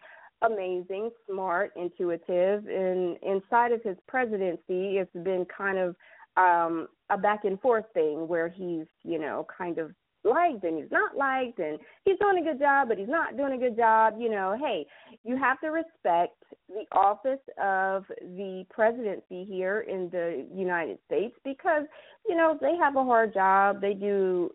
amazing, 0.43 1.11
smart, 1.29 1.71
intuitive, 1.75 2.65
and 2.67 3.17
inside 3.21 3.71
of 3.71 3.81
his 3.83 3.97
presidency, 4.07 4.97
it's 4.97 5.13
been 5.23 5.45
kind 5.45 5.77
of 5.77 5.95
um 6.37 6.87
a 7.09 7.17
back 7.17 7.43
and 7.43 7.59
forth 7.61 7.85
thing 7.93 8.27
where 8.27 8.47
he's, 8.47 8.85
you 9.03 9.19
know, 9.19 9.45
kind 9.57 9.77
of 9.77 9.91
liked 10.23 10.63
and 10.63 10.77
he's 10.77 10.91
not 10.91 11.17
liked 11.17 11.59
and 11.59 11.79
he's 12.05 12.17
doing 12.19 12.37
a 12.37 12.43
good 12.43 12.59
job 12.59 12.87
but 12.87 12.97
he's 12.97 13.09
not 13.09 13.37
doing 13.37 13.53
a 13.53 13.57
good 13.57 13.75
job 13.75 14.15
you 14.19 14.29
know 14.29 14.55
hey 14.59 14.85
you 15.23 15.35
have 15.37 15.59
to 15.59 15.67
respect 15.67 16.35
the 16.69 16.85
office 16.91 17.39
of 17.61 18.05
the 18.21 18.65
presidency 18.69 19.43
here 19.43 19.81
in 19.81 20.09
the 20.11 20.45
united 20.53 20.97
states 21.05 21.35
because 21.43 21.83
you 22.27 22.35
know 22.35 22.57
they 22.61 22.75
have 22.77 22.95
a 22.95 23.03
hard 23.03 23.33
job. 23.33 23.81
They 23.81 23.93
do 23.93 24.51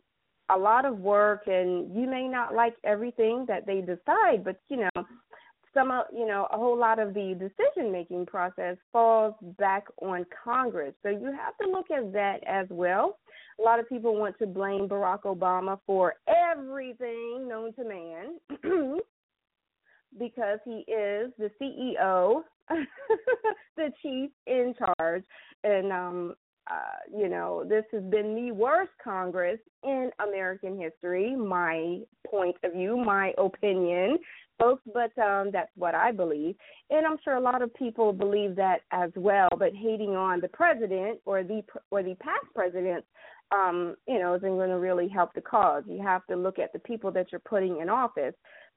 a 0.48 0.56
lot 0.56 0.84
of 0.84 0.98
work 0.98 1.42
and 1.46 1.94
you 1.94 2.08
may 2.08 2.28
not 2.28 2.54
like 2.54 2.76
everything 2.84 3.44
that 3.48 3.66
they 3.66 3.80
decide 3.80 4.44
but 4.44 4.60
you 4.68 4.76
know 4.76 5.04
some 5.76 5.90
of 5.90 6.06
you 6.12 6.26
know 6.26 6.48
a 6.52 6.56
whole 6.56 6.78
lot 6.78 6.98
of 6.98 7.12
the 7.12 7.34
decision 7.38 7.92
making 7.92 8.24
process 8.26 8.76
falls 8.92 9.34
back 9.58 9.84
on 10.00 10.24
congress. 10.44 10.94
So 11.02 11.10
you 11.10 11.26
have 11.26 11.56
to 11.62 11.70
look 11.70 11.90
at 11.90 12.12
that 12.14 12.38
as 12.46 12.66
well. 12.70 13.18
A 13.60 13.62
lot 13.62 13.78
of 13.78 13.88
people 13.88 14.16
want 14.16 14.38
to 14.38 14.46
blame 14.46 14.88
barack 14.88 15.22
obama 15.22 15.78
for 15.86 16.14
everything 16.26 17.46
known 17.46 17.72
to 17.74 17.84
man 17.84 18.38
because 20.18 20.58
he 20.64 20.84
is 20.90 21.30
the 21.38 21.50
ceo 21.60 22.42
the 23.76 23.92
chief 24.02 24.30
in 24.46 24.74
charge. 24.78 25.24
And 25.62 25.92
um 25.92 26.34
uh, 26.68 27.16
you 27.16 27.28
know, 27.28 27.62
this 27.64 27.84
has 27.92 28.02
been 28.02 28.34
the 28.34 28.50
worst 28.50 28.90
Congress 29.02 29.60
in 29.84 30.10
American 30.26 30.76
history, 30.76 31.36
my 31.36 32.00
point 32.28 32.56
of 32.64 32.72
view, 32.72 32.96
my 32.96 33.32
opinion 33.38 34.18
folks, 34.58 34.82
but 34.92 35.16
um, 35.22 35.50
that's 35.52 35.70
what 35.76 35.94
I 35.94 36.12
believe. 36.12 36.56
And 36.90 37.06
I'm 37.06 37.16
sure 37.24 37.34
a 37.34 37.40
lot 37.40 37.62
of 37.62 37.74
people 37.74 38.12
believe 38.12 38.56
that 38.56 38.80
as 38.92 39.10
well. 39.16 39.48
But 39.58 39.74
hating 39.74 40.16
on 40.16 40.40
the 40.40 40.48
president 40.48 41.20
or 41.24 41.42
the 41.42 41.62
or 41.90 42.02
the 42.02 42.14
past 42.16 42.46
presidents, 42.54 43.06
um, 43.52 43.96
you 44.06 44.18
know, 44.18 44.34
isn't 44.34 44.48
going 44.48 44.70
to 44.70 44.78
really 44.78 45.08
help 45.08 45.34
the 45.34 45.40
cause. 45.40 45.84
You 45.86 46.02
have 46.02 46.26
to 46.26 46.36
look 46.36 46.58
at 46.58 46.72
the 46.72 46.78
people 46.80 47.10
that 47.12 47.26
you're 47.32 47.40
putting 47.40 47.80
in 47.80 47.88
office. 47.88 48.34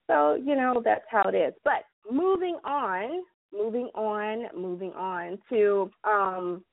So 0.08 0.36
you 0.36 0.56
know 0.56 0.82
that's 0.84 1.06
how 1.10 1.30
it 1.30 1.36
is. 1.36 1.54
But 1.64 1.86
moving 2.12 2.58
on, 2.66 3.24
moving 3.54 3.90
on, 3.96 4.48
moving 4.60 4.92
on 4.94 5.38
to 5.50 5.92
um, 6.04 6.64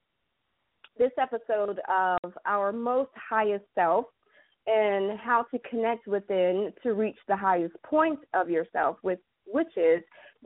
this 0.99 1.13
episode 1.21 1.81
of 1.89 2.33
our 2.47 2.73
most 2.73 3.11
highest 3.29 3.65
self 3.75 4.07
and 4.66 5.18
how 5.18 5.44
to 5.50 5.58
connect 5.70 6.06
within 6.06 6.73
to 6.82 6.94
reach 6.94 7.16
the 7.28 7.37
highest 7.37 7.75
point 7.82 8.18
of 8.35 8.50
yourself 8.50 8.96
with 9.02 9.18
which 9.46 9.76
is 9.76 10.02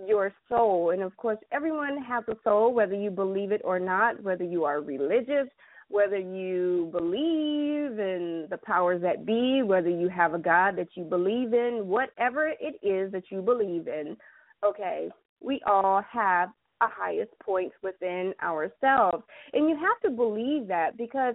your 0.07 0.33
soul. 0.49 0.91
And 0.91 1.03
of 1.03 1.17
course 1.17 1.39
everyone 1.53 2.03
has 2.03 2.25
a 2.29 2.37
soul 2.45 2.75
whether 2.75 2.95
you 2.95 3.11
believe 3.11 3.53
it 3.53 3.63
or 3.65 3.79
not 3.79 4.23
whether 4.23 4.45
you 4.45 4.65
are 4.65 4.81
religious 4.81 5.49
whether 5.89 6.19
you 6.19 6.89
believe 6.93 7.99
in 7.99 8.47
the 8.49 8.59
powers 8.65 9.03
that 9.03 9.27
be 9.27 9.63
whether 9.63 9.91
you 9.91 10.09
have 10.09 10.35
a 10.35 10.39
god 10.39 10.77
that 10.77 10.89
you 10.95 11.03
believe 11.03 11.53
in 11.53 11.83
whatever 11.87 12.47
it 12.61 12.77
is 12.87 13.11
that 13.13 13.25
you 13.31 13.43
believe 13.43 13.89
in. 13.89 14.17
Okay 14.65 15.09
we 15.41 15.61
all 15.67 16.03
have 16.11 16.51
a 16.83 16.87
highest 16.89 17.33
point 17.43 17.73
within 17.83 18.33
ourselves. 18.43 19.23
And 19.53 19.69
you 19.69 19.77
have 19.77 20.01
to 20.03 20.11
believe 20.11 20.67
that 20.69 20.97
because 20.97 21.35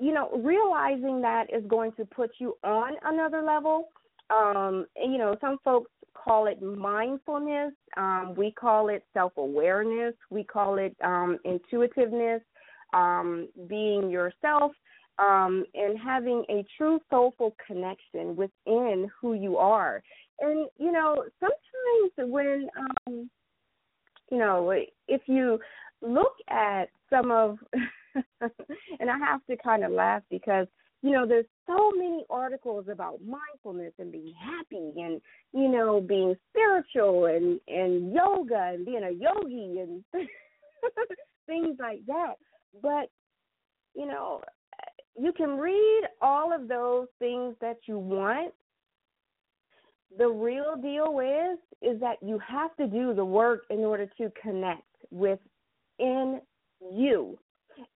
you 0.00 0.12
know, 0.12 0.30
realizing 0.42 1.20
that 1.22 1.46
is 1.52 1.64
going 1.68 1.92
to 1.92 2.04
put 2.04 2.30
you 2.38 2.56
on 2.64 2.94
another 3.04 3.42
level. 3.42 3.88
Um, 4.30 4.86
and, 4.96 5.12
you 5.12 5.18
know, 5.18 5.36
some 5.40 5.58
folks 5.64 5.90
call 6.14 6.46
it 6.46 6.62
mindfulness. 6.62 7.72
Um, 7.96 8.34
we 8.36 8.50
call 8.50 8.88
it 8.88 9.04
self 9.12 9.32
awareness. 9.36 10.14
We 10.30 10.44
call 10.44 10.78
it 10.78 10.96
um, 11.04 11.38
intuitiveness, 11.44 12.40
um, 12.94 13.48
being 13.68 14.08
yourself, 14.08 14.72
um, 15.18 15.64
and 15.74 15.98
having 15.98 16.44
a 16.48 16.64
true 16.76 16.98
soulful 17.10 17.54
connection 17.66 18.34
within 18.36 19.10
who 19.20 19.34
you 19.34 19.58
are. 19.58 20.02
And, 20.40 20.68
you 20.78 20.90
know, 20.90 21.24
sometimes 21.40 22.32
when, 22.32 22.68
um, 23.06 23.30
you 24.30 24.38
know, 24.38 24.70
if 25.06 25.22
you 25.26 25.60
look 26.00 26.34
at 26.48 26.88
some 27.14 27.30
of 27.30 27.58
and 29.00 29.10
I 29.10 29.18
have 29.18 29.44
to 29.46 29.56
kind 29.56 29.84
of 29.84 29.92
laugh 29.92 30.22
because 30.30 30.66
you 31.02 31.10
know 31.10 31.26
there's 31.26 31.46
so 31.66 31.90
many 31.96 32.24
articles 32.30 32.86
about 32.90 33.20
mindfulness 33.24 33.92
and 33.98 34.10
being 34.10 34.34
happy 34.40 34.92
and 34.96 35.20
you 35.52 35.68
know 35.68 36.00
being 36.00 36.34
spiritual 36.50 37.26
and 37.26 37.60
and 37.68 38.12
yoga 38.12 38.72
and 38.74 38.86
being 38.86 39.04
a 39.04 39.10
yogi 39.10 39.80
and 39.80 40.04
things 41.46 41.76
like 41.80 42.00
that. 42.06 42.34
But 42.82 43.10
you 43.94 44.06
know 44.06 44.42
you 45.16 45.32
can 45.32 45.58
read 45.58 46.02
all 46.20 46.52
of 46.52 46.68
those 46.68 47.06
things 47.18 47.54
that 47.60 47.78
you 47.86 47.98
want. 47.98 48.52
The 50.16 50.28
real 50.28 50.76
deal 50.80 51.20
is 51.20 51.58
is 51.82 52.00
that 52.00 52.16
you 52.22 52.38
have 52.38 52.74
to 52.76 52.86
do 52.86 53.14
the 53.14 53.24
work 53.24 53.64
in 53.70 53.80
order 53.80 54.06
to 54.18 54.32
connect 54.40 54.82
within 55.10 56.40
you 56.92 57.38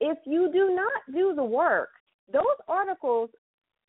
if 0.00 0.18
you 0.24 0.50
do 0.52 0.74
not 0.74 1.02
do 1.12 1.34
the 1.34 1.44
work, 1.44 1.90
those 2.32 2.44
articles 2.66 3.30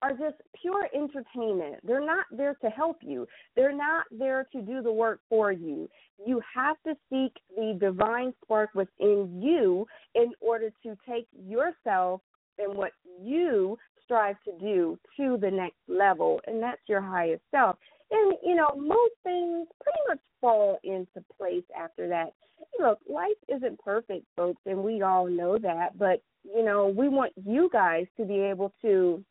are 0.01 0.11
just 0.11 0.35
pure 0.61 0.87
entertainment. 0.93 1.75
They're 1.83 2.05
not 2.05 2.25
there 2.31 2.55
to 2.61 2.69
help 2.69 2.97
you. 3.01 3.27
They're 3.55 3.75
not 3.75 4.05
there 4.11 4.47
to 4.53 4.61
do 4.61 4.81
the 4.81 4.91
work 4.91 5.19
for 5.29 5.51
you. 5.51 5.89
You 6.25 6.41
have 6.55 6.77
to 6.87 6.95
seek 7.09 7.33
the 7.55 7.77
divine 7.79 8.33
spark 8.43 8.69
within 8.73 9.41
you 9.41 9.85
in 10.15 10.31
order 10.39 10.69
to 10.83 10.97
take 11.07 11.27
yourself 11.33 12.21
and 12.57 12.75
what 12.75 12.91
you 13.21 13.77
strive 14.05 14.37
to 14.45 14.51
do 14.59 14.97
to 15.17 15.37
the 15.37 15.51
next 15.51 15.77
level, 15.87 16.39
and 16.47 16.63
that's 16.63 16.81
your 16.87 17.01
highest 17.01 17.43
self. 17.51 17.75
And 18.11 18.35
you 18.43 18.55
know, 18.55 18.69
most 18.75 19.13
things 19.23 19.67
pretty 19.83 19.99
much 20.07 20.19
fall 20.41 20.79
into 20.83 21.23
place 21.37 21.63
after 21.77 22.07
that. 22.07 22.33
Look, 22.79 22.99
life 23.09 23.31
isn't 23.47 23.79
perfect, 23.79 24.25
folks, 24.35 24.61
and 24.65 24.83
we 24.83 25.01
all 25.01 25.27
know 25.27 25.57
that. 25.57 25.97
But 25.97 26.21
you 26.43 26.63
know, 26.63 26.87
we 26.87 27.09
want 27.09 27.33
you 27.45 27.69
guys 27.71 28.05
to 28.17 28.25
be 28.25 28.39
able 28.39 28.73
to, 28.81 29.23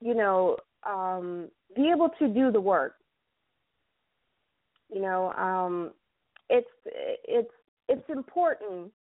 you 0.00 0.14
know, 0.14 0.56
um, 0.86 1.48
be 1.74 1.90
able 1.90 2.10
to 2.18 2.28
do 2.28 2.50
the 2.52 2.60
work. 2.60 2.94
You 4.92 5.00
know, 5.02 5.32
um, 5.32 5.92
it's 6.48 6.68
it's 6.84 7.50
it's 7.88 8.08
important 8.08 8.92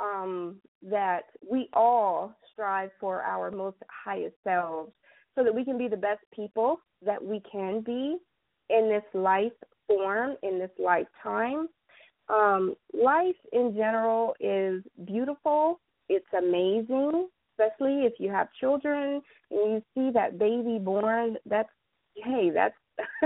um, 0.00 0.56
that 0.82 1.22
we 1.48 1.68
all 1.72 2.34
strive 2.52 2.90
for 3.00 3.22
our 3.22 3.50
most 3.50 3.76
highest 4.04 4.36
selves 4.44 4.92
so 5.34 5.44
that 5.44 5.54
we 5.54 5.64
can 5.64 5.76
be 5.76 5.88
the 5.88 5.96
best 5.96 6.20
people 6.34 6.80
that 7.04 7.22
we 7.22 7.42
can 7.50 7.80
be 7.80 8.16
in 8.70 8.88
this 8.88 9.04
life 9.12 9.52
form, 9.86 10.36
in 10.42 10.58
this 10.58 10.70
lifetime. 10.78 11.68
Um, 12.28 12.74
life 12.92 13.36
in 13.52 13.74
general 13.74 14.34
is 14.40 14.82
beautiful, 15.04 15.80
it's 16.08 16.26
amazing, 16.36 17.28
especially 17.52 18.04
if 18.04 18.14
you 18.18 18.30
have 18.30 18.48
children 18.58 19.20
and 19.50 19.72
you 19.72 19.82
see 19.94 20.10
that 20.12 20.38
baby 20.38 20.78
born. 20.78 21.36
That's 21.46 21.68
hey, 22.16 22.50
that's 22.50 22.74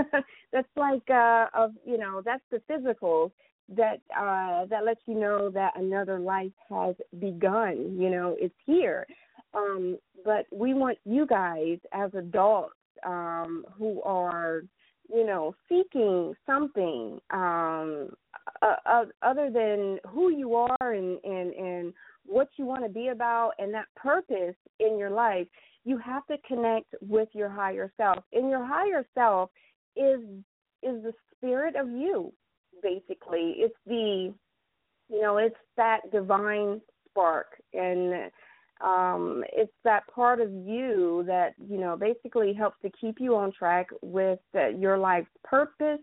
that's 0.51 0.67
like 0.75 1.09
uh 1.09 1.47
of 1.53 1.71
you 1.85 1.97
know 1.97 2.21
that's 2.23 2.43
the 2.51 2.61
physical 2.67 3.31
that 3.69 4.01
uh 4.17 4.65
that 4.65 4.83
lets 4.83 5.01
you 5.05 5.13
know 5.13 5.49
that 5.51 5.73
another 5.77 6.19
life 6.19 6.51
has 6.69 6.95
begun 7.19 7.95
you 7.99 8.09
know 8.09 8.35
it's 8.39 8.55
here 8.65 9.05
um 9.53 9.95
but 10.25 10.47
we 10.51 10.73
want 10.73 10.97
you 11.05 11.27
guys 11.27 11.77
as 11.93 12.09
adults 12.15 12.73
um, 13.05 13.65
who 13.77 14.01
are, 14.03 14.63
you 15.13 15.25
know, 15.25 15.55
seeking 15.67 16.33
something 16.45 17.19
um, 17.31 18.09
uh, 18.61 18.75
uh, 18.85 19.05
other 19.21 19.49
than 19.49 19.99
who 20.07 20.31
you 20.31 20.55
are 20.55 20.93
and, 20.93 21.17
and, 21.23 21.53
and 21.53 21.93
what 22.25 22.49
you 22.57 22.65
want 22.65 22.83
to 22.83 22.89
be 22.89 23.07
about 23.07 23.51
and 23.59 23.73
that 23.73 23.87
purpose 23.95 24.55
in 24.79 24.97
your 24.97 25.09
life, 25.09 25.47
you 25.85 25.97
have 25.97 26.25
to 26.27 26.37
connect 26.47 26.93
with 27.01 27.29
your 27.33 27.49
higher 27.49 27.91
self. 27.97 28.23
And 28.33 28.49
your 28.49 28.65
higher 28.65 29.05
self 29.15 29.49
is 29.95 30.21
is 30.81 31.03
the 31.03 31.13
spirit 31.35 31.75
of 31.75 31.89
you, 31.89 32.31
basically. 32.81 33.55
It's 33.57 33.75
the 33.85 34.33
you 35.09 35.21
know, 35.21 35.37
it's 35.37 35.55
that 35.75 36.11
divine 36.11 36.81
spark 37.09 37.47
and 37.73 38.31
um, 38.81 39.43
it's 39.51 39.73
that 39.83 40.07
part 40.07 40.39
of 40.39 40.51
you 40.51 41.23
that 41.27 41.53
you 41.69 41.77
know 41.77 41.97
basically 41.97 42.53
helps 42.53 42.77
to 42.81 42.89
keep 42.89 43.19
you 43.19 43.35
on 43.35 43.51
track 43.51 43.87
with 44.01 44.39
uh, 44.55 44.67
your 44.69 44.97
life's 44.97 45.27
purpose 45.43 45.99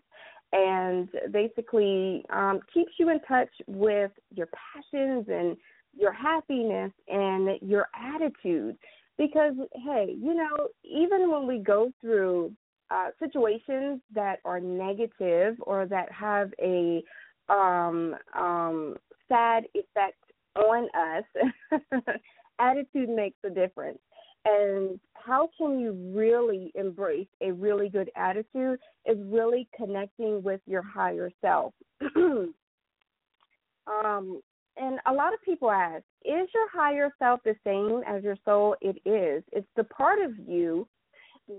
and 0.52 1.08
basically 1.32 2.24
um, 2.30 2.60
keeps 2.72 2.92
you 2.98 3.10
in 3.10 3.20
touch 3.28 3.50
with 3.66 4.12
your 4.34 4.48
passions 4.74 5.26
and 5.28 5.56
your 5.98 6.12
happiness 6.12 6.92
and 7.08 7.58
your 7.62 7.88
attitude 7.94 8.76
because 9.18 9.54
hey 9.84 10.14
you 10.20 10.34
know 10.34 10.68
even 10.84 11.30
when 11.30 11.46
we 11.46 11.58
go 11.58 11.90
through 12.00 12.52
uh, 12.90 13.08
situations 13.18 14.00
that 14.14 14.38
are 14.44 14.60
negative 14.60 15.56
or 15.60 15.86
that 15.86 16.10
have 16.12 16.52
a 16.62 17.02
um, 17.48 18.14
um, 18.34 18.96
sad 19.28 19.64
effect 19.74 20.22
on 20.56 20.88
us, 20.94 21.80
attitude 22.58 23.08
makes 23.08 23.38
a 23.44 23.50
difference. 23.50 23.98
And 24.46 25.00
how 25.14 25.50
can 25.58 25.80
you 25.80 25.92
really 26.14 26.70
embrace 26.76 27.26
a 27.40 27.50
really 27.50 27.88
good 27.88 28.10
attitude 28.14 28.78
is 29.04 29.18
really 29.26 29.68
connecting 29.76 30.42
with 30.42 30.60
your 30.66 30.82
higher 30.82 31.30
self. 31.40 31.74
um, 32.16 32.54
and 33.86 35.00
a 35.06 35.12
lot 35.12 35.34
of 35.34 35.42
people 35.44 35.70
ask, 35.70 36.04
is 36.24 36.48
your 36.54 36.70
higher 36.72 37.12
self 37.18 37.40
the 37.44 37.56
same 37.64 38.02
as 38.06 38.22
your 38.22 38.36
soul? 38.44 38.76
It 38.80 38.98
is. 39.04 39.42
It's 39.52 39.66
the 39.74 39.84
part 39.84 40.20
of 40.20 40.32
you 40.46 40.86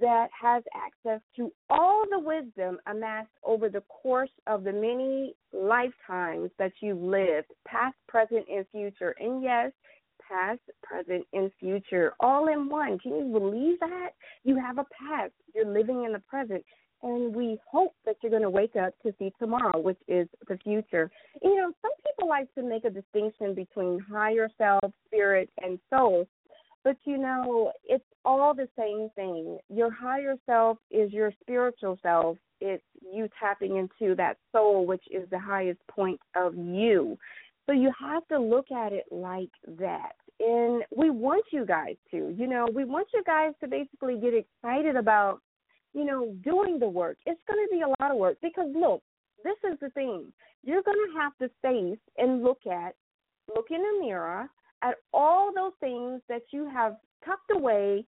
that 0.01 0.27
has 0.39 0.63
access 0.75 1.21
to 1.35 1.51
all 1.69 2.03
the 2.09 2.19
wisdom 2.19 2.77
amassed 2.87 3.29
over 3.43 3.69
the 3.69 3.81
course 3.81 4.29
of 4.45 4.63
the 4.63 4.71
many 4.71 5.33
lifetimes 5.53 6.51
that 6.59 6.73
you've 6.81 7.01
lived, 7.01 7.47
past, 7.65 7.95
present, 8.07 8.45
and 8.53 8.65
future. 8.71 9.15
And 9.19 9.41
yes, 9.41 9.71
past, 10.27 10.59
present, 10.83 11.25
and 11.33 11.51
future 11.59 12.13
all 12.19 12.47
in 12.47 12.69
one. 12.69 12.99
Can 12.99 13.15
you 13.15 13.39
believe 13.39 13.79
that? 13.79 14.09
You 14.43 14.59
have 14.59 14.77
a 14.77 14.85
past, 14.99 15.33
you're 15.53 15.65
living 15.65 16.03
in 16.05 16.13
the 16.13 16.19
present, 16.19 16.63
and 17.03 17.35
we 17.35 17.59
hope 17.69 17.93
that 18.05 18.15
you're 18.21 18.31
going 18.31 18.41
to 18.41 18.49
wake 18.49 18.75
up 18.75 18.93
to 19.03 19.13
see 19.19 19.31
tomorrow, 19.39 19.79
which 19.79 19.99
is 20.07 20.27
the 20.47 20.57
future. 20.57 21.11
You 21.43 21.55
know, 21.55 21.71
some 21.81 21.91
people 22.05 22.27
like 22.27 22.53
to 22.55 22.63
make 22.63 22.85
a 22.85 22.89
distinction 22.89 23.53
between 23.53 23.99
higher 23.99 24.49
self, 24.57 24.91
spirit, 25.05 25.49
and 25.61 25.79
soul. 25.89 26.27
But 26.83 26.97
you 27.05 27.17
know, 27.17 27.73
it's 27.83 28.03
all 28.23 28.53
the 28.53 28.69
same 28.77 29.09
thing. 29.15 29.57
Your 29.69 29.91
higher 29.91 30.35
self 30.45 30.77
is 30.89 31.11
your 31.11 31.31
spiritual 31.41 31.99
self. 32.01 32.37
It's 32.61 32.83
you 33.01 33.29
tapping 33.39 33.77
into 33.77 34.15
that 34.15 34.37
soul, 34.51 34.85
which 34.85 35.03
is 35.11 35.29
the 35.29 35.39
highest 35.39 35.79
point 35.87 36.19
of 36.35 36.55
you. 36.55 37.17
So 37.67 37.73
you 37.73 37.91
have 37.99 38.25
to 38.29 38.39
look 38.39 38.71
at 38.71 38.93
it 38.93 39.05
like 39.11 39.51
that. 39.77 40.13
And 40.39 40.83
we 40.95 41.09
want 41.09 41.45
you 41.51 41.65
guys 41.65 41.95
to, 42.11 42.33
you 42.37 42.47
know, 42.47 42.67
we 42.73 42.85
want 42.85 43.07
you 43.13 43.23
guys 43.25 43.53
to 43.61 43.67
basically 43.67 44.19
get 44.19 44.33
excited 44.33 44.95
about, 44.95 45.41
you 45.93 46.05
know, 46.05 46.33
doing 46.43 46.79
the 46.79 46.87
work. 46.87 47.17
It's 47.25 47.41
going 47.47 47.65
to 47.67 47.75
be 47.75 47.81
a 47.81 47.87
lot 47.87 48.11
of 48.11 48.17
work 48.17 48.37
because 48.41 48.67
look, 48.73 49.01
this 49.43 49.57
is 49.69 49.77
the 49.81 49.89
thing. 49.89 50.31
You're 50.63 50.83
going 50.83 50.97
to 50.97 51.19
have 51.19 51.37
to 51.39 51.49
face 51.61 51.99
and 52.17 52.43
look 52.43 52.59
at, 52.71 52.95
look 53.53 53.67
in 53.71 53.81
the 53.81 54.05
mirror 54.05 54.49
at 54.83 54.95
all 55.13 55.51
those 55.53 55.73
things 55.79 56.21
that 56.29 56.43
you 56.51 56.69
have 56.69 56.97
tucked 57.25 57.51
away 57.51 58.05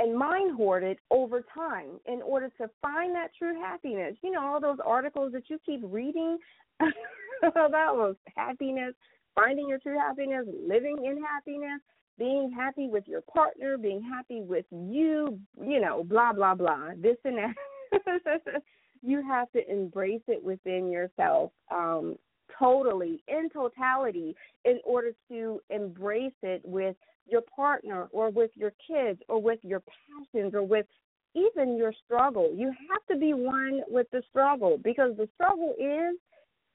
and 0.00 0.16
mind 0.16 0.56
hoarded 0.56 0.96
over 1.10 1.44
time 1.54 2.00
in 2.06 2.22
order 2.22 2.48
to 2.56 2.70
find 2.80 3.14
that 3.14 3.28
true 3.38 3.60
happiness. 3.60 4.16
You 4.22 4.30
know, 4.30 4.40
all 4.40 4.60
those 4.60 4.78
articles 4.84 5.32
that 5.32 5.42
you 5.48 5.58
keep 5.64 5.82
reading 5.84 6.38
about 7.42 8.16
happiness, 8.34 8.94
finding 9.34 9.68
your 9.68 9.78
true 9.78 9.98
happiness, 9.98 10.46
living 10.66 11.04
in 11.04 11.22
happiness, 11.22 11.80
being 12.18 12.50
happy 12.50 12.88
with 12.88 13.04
your 13.06 13.20
partner, 13.20 13.76
being 13.76 14.02
happy 14.02 14.40
with 14.40 14.64
you, 14.70 15.38
you 15.62 15.80
know, 15.80 16.02
blah, 16.02 16.32
blah, 16.32 16.54
blah, 16.54 16.88
this 16.96 17.16
and 17.24 17.36
that. 17.36 17.54
you 19.02 19.22
have 19.22 19.52
to 19.52 19.70
embrace 19.70 20.22
it 20.28 20.42
within 20.42 20.90
yourself 20.90 21.52
um, 21.70 22.16
totally, 22.58 23.22
in 23.28 23.50
totality, 23.52 24.34
in 24.64 24.80
order 24.84 25.12
to 25.30 25.60
embrace 25.68 26.32
it 26.42 26.62
with 26.64 26.96
your 27.30 27.42
partner 27.54 28.08
or 28.12 28.30
with 28.30 28.50
your 28.54 28.72
kids 28.86 29.20
or 29.28 29.40
with 29.40 29.58
your 29.62 29.80
passions 29.80 30.54
or 30.54 30.62
with 30.62 30.86
even 31.34 31.76
your 31.76 31.92
struggle. 32.04 32.50
You 32.54 32.66
have 32.66 33.06
to 33.10 33.16
be 33.16 33.34
one 33.34 33.82
with 33.88 34.06
the 34.10 34.22
struggle 34.28 34.78
because 34.82 35.16
the 35.16 35.28
struggle 35.34 35.74
is 35.78 36.18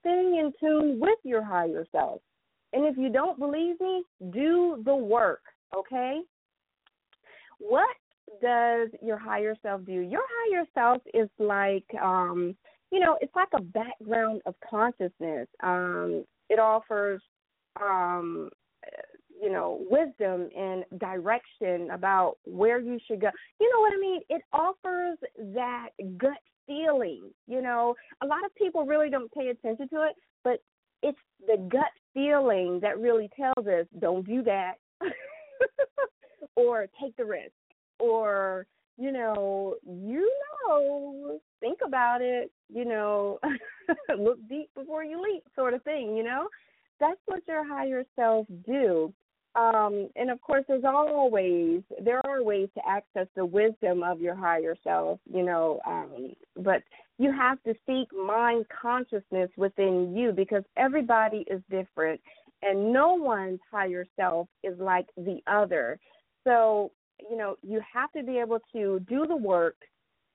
staying 0.02 0.36
in 0.38 0.54
tune 0.60 1.00
with 1.00 1.20
your 1.24 1.44
higher 1.44 1.86
self. 1.92 2.22
And 2.74 2.86
if 2.86 2.98
you 2.98 3.10
don't 3.10 3.40
believe 3.40 3.80
me, 3.80 4.04
do 4.32 4.82
the 4.86 4.96
work, 4.96 5.42
okay? 5.76 6.20
What 7.60 7.96
does 8.42 8.90
your 9.02 9.18
higher 9.18 9.56
self 9.62 9.86
do? 9.86 9.94
Your 9.94 10.24
higher 10.30 10.66
self 10.74 11.02
is 11.14 11.30
like 11.40 11.86
um, 12.02 12.56
you 12.92 13.00
know, 13.00 13.18
it's 13.22 13.36
like 13.36 13.50
a 13.54 13.62
background 13.62 14.42
of 14.46 14.56
consciousness. 14.70 15.48
Um, 15.62 16.24
it 16.50 16.60
offers 16.60 17.22
um 17.82 18.50
you 19.46 19.52
know, 19.52 19.86
wisdom 19.92 20.50
and 20.58 20.84
direction 21.00 21.92
about 21.92 22.38
where 22.46 22.80
you 22.80 22.98
should 23.08 23.22
go. 23.22 23.30
You 23.60 23.72
know 23.72 23.80
what 23.80 23.94
I 23.94 24.00
mean? 24.00 24.22
It 24.28 24.42
offers 24.52 25.20
that 25.54 25.90
gut 26.18 26.40
feeling. 26.66 27.30
You 27.46 27.62
know, 27.62 27.94
a 28.24 28.26
lot 28.26 28.44
of 28.44 28.56
people 28.56 28.88
really 28.88 29.12
don't 29.12 29.32
pay 29.32 29.50
attention 29.50 29.88
to 29.90 30.02
it, 30.02 30.16
but 30.44 30.64
it's 31.04 31.20
the 31.46 31.58
gut 31.72 31.92
feeling 32.16 32.80
that 32.82 33.00
really 33.00 33.30
tells 33.40 33.68
us 33.68 33.86
don't 34.00 34.26
do 34.26 34.42
that 34.42 34.78
or 36.56 36.88
take 37.00 37.16
the 37.16 37.26
risk 37.26 37.52
or 38.00 38.66
you 38.98 39.12
know 39.12 39.76
you 39.86 40.28
know 40.66 41.38
think 41.60 41.80
about 41.86 42.22
it 42.22 42.50
you 42.74 42.86
know 42.86 43.38
look 44.18 44.40
deep 44.48 44.70
before 44.74 45.04
you 45.04 45.22
leap 45.22 45.44
sort 45.54 45.74
of 45.74 45.84
thing 45.84 46.16
you 46.16 46.24
know 46.24 46.48
that's 47.00 47.20
what 47.26 47.42
your 47.48 47.68
higher 47.68 48.06
self 48.16 48.48
do 48.66 49.14
um, 49.56 50.10
and 50.18 50.30
of 50.30 50.42
course, 50.42 50.66
there's 50.68 50.84
always 50.84 51.82
there 52.04 52.26
are 52.26 52.44
ways 52.44 52.68
to 52.76 52.82
access 52.88 53.28
the 53.36 53.46
wisdom 53.46 54.04
of 54.04 54.20
your 54.20 54.36
higher 54.36 54.76
self, 54.84 55.20
you 55.34 55.44
know. 55.44 55.80
Um, 55.88 56.34
but 56.58 56.84
you 57.18 57.32
have 57.32 57.62
to 57.64 57.74
seek 57.86 58.08
mind 58.14 58.66
consciousness 58.82 59.50
within 59.56 60.14
you 60.16 60.34
because 60.34 60.64
everybody 60.76 61.46
is 61.50 61.62
different, 61.70 62.20
and 62.64 62.92
no 62.92 63.14
one's 63.14 63.62
higher 63.72 64.06
self 64.18 64.48
is 64.64 64.78
like 64.78 65.08
the 65.16 65.40
other. 65.48 66.00
So 66.44 66.92
you 67.30 67.38
know 67.38 67.56
you 67.64 67.82
have 67.94 68.12
to 68.12 68.24
be 68.24 68.38
able 68.40 68.60
to 68.74 69.00
do 69.08 69.26
the 69.26 69.38
work, 69.38 69.78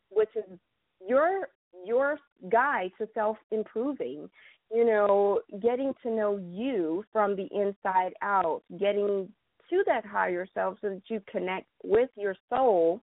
which 0.09 0.30
is 0.35 0.59
your 1.06 1.48
your 1.85 2.18
guide 2.50 2.92
to 2.98 3.06
self 3.12 3.37
improving 3.50 4.30
you 4.72 4.85
know, 4.85 5.40
getting 5.61 5.92
to 6.02 6.11
know 6.11 6.37
you 6.37 7.04
from 7.12 7.37
the 7.37 7.48
inside 7.52 8.12
out, 8.22 8.62
getting 8.78 9.28
to 9.68 9.85
that 9.87 10.04
higher 10.04 10.46
self 10.52 10.78
so 10.80 10.90
that 10.90 11.02
you 11.09 11.20
connect 11.30 11.66
with 11.85 12.11
your 12.16 12.37
soul 12.48 13.00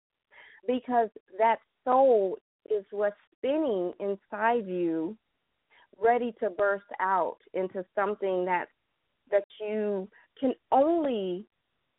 because 0.66 1.08
that 1.38 1.56
soul 1.84 2.38
is 2.70 2.84
what's 2.90 3.16
spinning 3.36 3.92
inside 3.98 4.66
you 4.66 5.16
ready 5.98 6.34
to 6.40 6.50
burst 6.50 6.84
out 7.00 7.38
into 7.54 7.84
something 7.94 8.44
that 8.44 8.66
that 9.30 9.44
you 9.60 10.08
can 10.38 10.52
only 10.72 11.46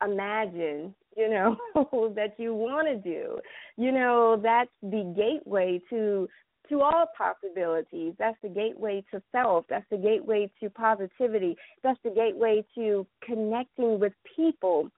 imagine 0.04 0.94
you 1.16 1.30
know 1.30 1.56
that 2.16 2.34
you 2.38 2.54
want 2.54 2.88
to 2.88 2.98
do. 2.98 3.38
You 3.78 3.92
know 3.92 4.40
that's 4.42 4.72
the 4.82 5.14
gateway 5.16 5.82
to 5.90 6.28
to 6.72 6.82
all 6.82 7.06
possibilities. 7.18 8.14
That's 8.18 8.38
the 8.42 8.50
gateway 8.50 9.04
to 9.12 9.22
self. 9.32 9.66
That's 9.70 9.86
the 9.92 9.98
gateway 9.98 10.50
to 10.62 10.70
positivity. 10.70 11.56
That's 11.84 12.00
the 12.04 12.12
gateway 12.12 12.64
to 12.76 13.06
connecting 13.24 14.00
with 14.00 14.14
people, 14.36 14.90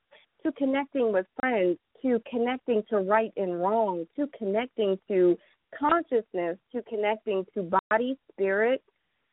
to 0.43 0.51
connecting 0.53 1.11
with 1.11 1.25
friends, 1.39 1.79
to 2.03 2.21
connecting 2.29 2.83
to 2.91 2.97
right 2.99 3.33
and 3.37 3.59
wrong, 3.59 4.05
to 4.15 4.27
connecting 4.37 4.99
to 5.07 5.35
consciousness, 5.77 6.57
to 6.71 6.83
connecting 6.87 7.43
to 7.55 7.71
body, 7.89 8.17
spirit, 8.31 8.83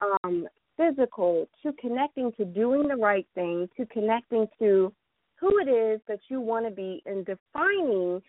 um, 0.01 0.49
physical, 0.79 1.47
to 1.63 1.75
connecting 1.75 2.33
to 2.39 2.47
doing 2.47 2.89
the 2.89 2.97
right 2.97 3.27
thing, 3.35 3.69
to 3.77 3.85
connecting 3.87 4.47
to 4.59 4.91
who 5.39 5.59
it 5.59 5.69
is 5.69 6.01
that 6.09 6.21
you 6.29 6.41
want 6.41 6.65
to 6.65 6.71
be 6.71 7.03
and 7.05 7.27
defining 7.27 8.23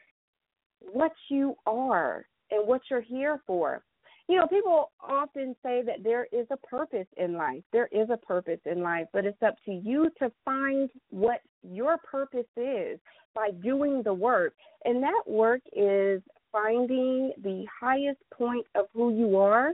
what 0.91 1.13
you 1.29 1.55
are 1.65 2.25
and 2.49 2.67
what 2.67 2.81
you're 2.89 2.99
here 2.99 3.39
for 3.47 3.81
you 4.27 4.37
know, 4.37 4.47
people 4.47 4.91
often 5.01 5.55
say 5.63 5.81
that 5.85 6.03
there 6.03 6.27
is 6.31 6.47
a 6.51 6.57
purpose 6.57 7.07
in 7.17 7.33
life. 7.33 7.63
There 7.71 7.89
is 7.91 8.09
a 8.09 8.17
purpose 8.17 8.59
in 8.65 8.81
life, 8.81 9.07
but 9.13 9.25
it's 9.25 9.41
up 9.41 9.55
to 9.65 9.71
you 9.71 10.09
to 10.19 10.31
find 10.45 10.89
what 11.09 11.41
your 11.63 11.97
purpose 11.97 12.45
is 12.55 12.99
by 13.33 13.51
doing 13.63 14.03
the 14.03 14.13
work. 14.13 14.53
And 14.85 15.01
that 15.03 15.23
work 15.27 15.61
is 15.73 16.21
finding 16.51 17.33
the 17.43 17.65
highest 17.79 18.19
point 18.33 18.65
of 18.75 18.85
who 18.93 19.15
you 19.15 19.37
are. 19.37 19.71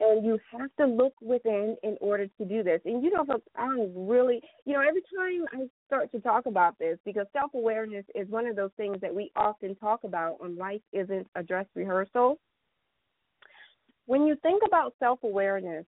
And 0.00 0.26
you 0.26 0.40
have 0.50 0.70
to 0.80 0.86
look 0.86 1.14
within 1.22 1.76
in 1.84 1.96
order 2.00 2.26
to 2.26 2.44
do 2.44 2.64
this. 2.64 2.80
And 2.84 3.02
you 3.02 3.12
know, 3.12 3.24
I'm 3.56 4.08
really, 4.08 4.40
you 4.64 4.72
know, 4.72 4.80
every 4.80 5.02
time 5.02 5.46
I 5.52 5.68
start 5.86 6.10
to 6.10 6.20
talk 6.20 6.46
about 6.46 6.76
this, 6.80 6.98
because 7.04 7.26
self 7.32 7.54
awareness 7.54 8.04
is 8.12 8.28
one 8.28 8.48
of 8.48 8.56
those 8.56 8.72
things 8.76 8.96
that 9.02 9.14
we 9.14 9.30
often 9.36 9.76
talk 9.76 10.02
about 10.02 10.38
on 10.42 10.56
Life 10.56 10.80
Isn't 10.92 11.28
a 11.36 11.44
Dress 11.44 11.66
Rehearsal 11.76 12.40
when 14.06 14.26
you 14.26 14.36
think 14.42 14.62
about 14.66 14.94
self 14.98 15.20
awareness, 15.24 15.84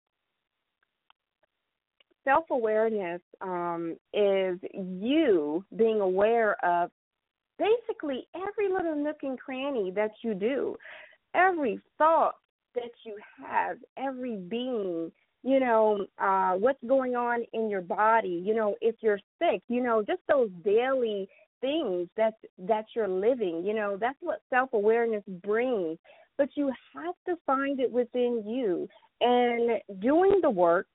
self 2.24 2.44
awareness 2.50 3.20
um, 3.40 3.96
is 4.12 4.58
you 4.74 5.64
being 5.76 6.00
aware 6.00 6.56
of 6.64 6.90
basically 7.58 8.28
every 8.34 8.72
little 8.72 8.96
nook 8.96 9.18
and 9.22 9.38
cranny 9.38 9.90
that 9.92 10.12
you 10.22 10.34
do. 10.34 10.76
every 11.34 11.80
thought 11.98 12.36
that 12.74 12.92
you 13.04 13.16
have, 13.44 13.78
every 13.96 14.36
being, 14.36 15.10
you 15.42 15.60
know, 15.60 16.06
uh, 16.18 16.52
what's 16.52 16.82
going 16.86 17.16
on 17.16 17.44
in 17.52 17.70
your 17.70 17.80
body, 17.82 18.42
you 18.44 18.54
know, 18.54 18.76
if 18.80 18.96
you're 19.00 19.20
sick, 19.38 19.62
you 19.68 19.82
know, 19.82 20.02
just 20.02 20.20
those 20.28 20.50
daily 20.64 21.28
things 21.60 22.08
that 22.16 22.34
that 22.58 22.84
you're 22.94 23.08
living, 23.08 23.64
you 23.64 23.74
know, 23.74 23.96
that's 23.98 24.18
what 24.20 24.40
self 24.50 24.70
awareness 24.72 25.22
brings. 25.42 25.98
But 26.38 26.50
you 26.54 26.72
have 26.94 27.14
to 27.28 27.36
find 27.46 27.80
it 27.80 27.90
within 27.90 28.44
you. 28.46 28.88
And 29.20 29.80
doing 30.00 30.40
the 30.42 30.50
work, 30.50 30.86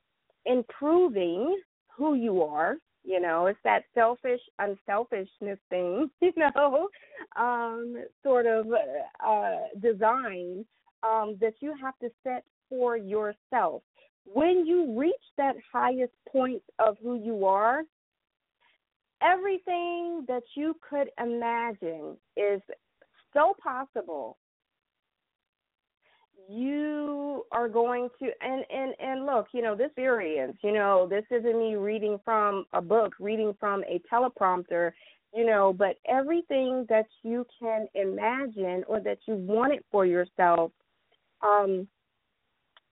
improving 0.46 1.60
who 1.96 2.14
you 2.16 2.44
are, 2.44 2.78
you 3.04 3.20
know, 3.20 3.48
it's 3.48 3.60
that 3.64 3.84
selfish 3.94 4.42
unselfishness 4.60 5.60
thing, 5.70 6.10
you 6.22 6.34
know, 6.38 6.90
um, 7.36 7.96
sort 8.24 8.46
of 8.46 8.68
uh, 9.26 9.58
design 9.82 10.66
um, 11.04 11.38
that 11.42 11.54
you 11.62 11.74
have 11.82 11.98
to 12.00 12.10
set 12.24 12.44
for 12.70 12.96
yourself. 12.96 13.82
When 14.26 14.66
you 14.66 14.98
reach 14.98 15.16
that 15.38 15.56
highest 15.74 16.14
point 16.32 16.62
of 16.78 16.98
who 17.02 17.16
you 17.16 17.46
are, 17.46 17.82
everything 19.22 20.26
that 20.28 20.44
you 20.56 20.76
could 20.88 21.10
imagine 21.20 22.18
is 22.38 22.62
so 23.34 23.56
possible 23.62 24.38
you 26.52 27.46
are 27.52 27.70
going 27.70 28.10
to 28.20 28.30
and 28.42 28.66
and 28.70 28.94
and 29.00 29.26
look 29.26 29.48
you 29.54 29.62
know 29.62 29.76
this 29.76 29.92
variance 29.96 30.58
you 30.62 30.74
know 30.74 31.08
this 31.10 31.24
isn't 31.32 31.58
me 31.58 31.76
reading 31.76 32.20
from 32.26 32.66
a 32.74 32.82
book 32.82 33.14
reading 33.20 33.56
from 33.60 33.84
a 33.86 34.02
teleprompter 34.12 34.92
you 35.34 35.46
know 35.46 35.72
but 35.72 35.98
everything 36.10 36.86
that 36.90 37.06
you 37.24 37.46
can 37.58 37.88
imagine 37.96 38.84
or 38.88 39.00
that 39.00 39.18
you 39.28 39.36
want 39.36 39.72
it 39.72 39.86
for 39.92 40.06
yourself 40.06 40.72
um 41.42 41.88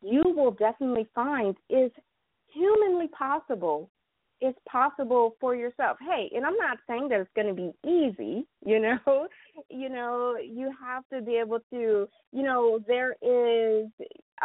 you 0.01 0.23
will 0.23 0.51
definitely 0.51 1.07
find 1.13 1.55
is 1.69 1.91
humanly 2.53 3.09
possible 3.09 3.89
it's 4.41 4.57
possible 4.69 5.35
for 5.39 5.55
yourself. 5.55 5.97
Hey, 5.99 6.29
and 6.33 6.45
I'm 6.45 6.55
not 6.55 6.77
saying 6.87 7.09
that 7.09 7.19
it's 7.19 7.29
going 7.35 7.47
to 7.47 7.53
be 7.53 7.73
easy, 7.87 8.47
you 8.65 8.79
know. 8.79 9.27
you 9.69 9.89
know, 9.89 10.37
you 10.41 10.71
have 10.81 11.03
to 11.13 11.21
be 11.21 11.35
able 11.37 11.59
to, 11.71 12.07
you 12.31 12.43
know, 12.43 12.79
there 12.87 13.15
is 13.21 13.87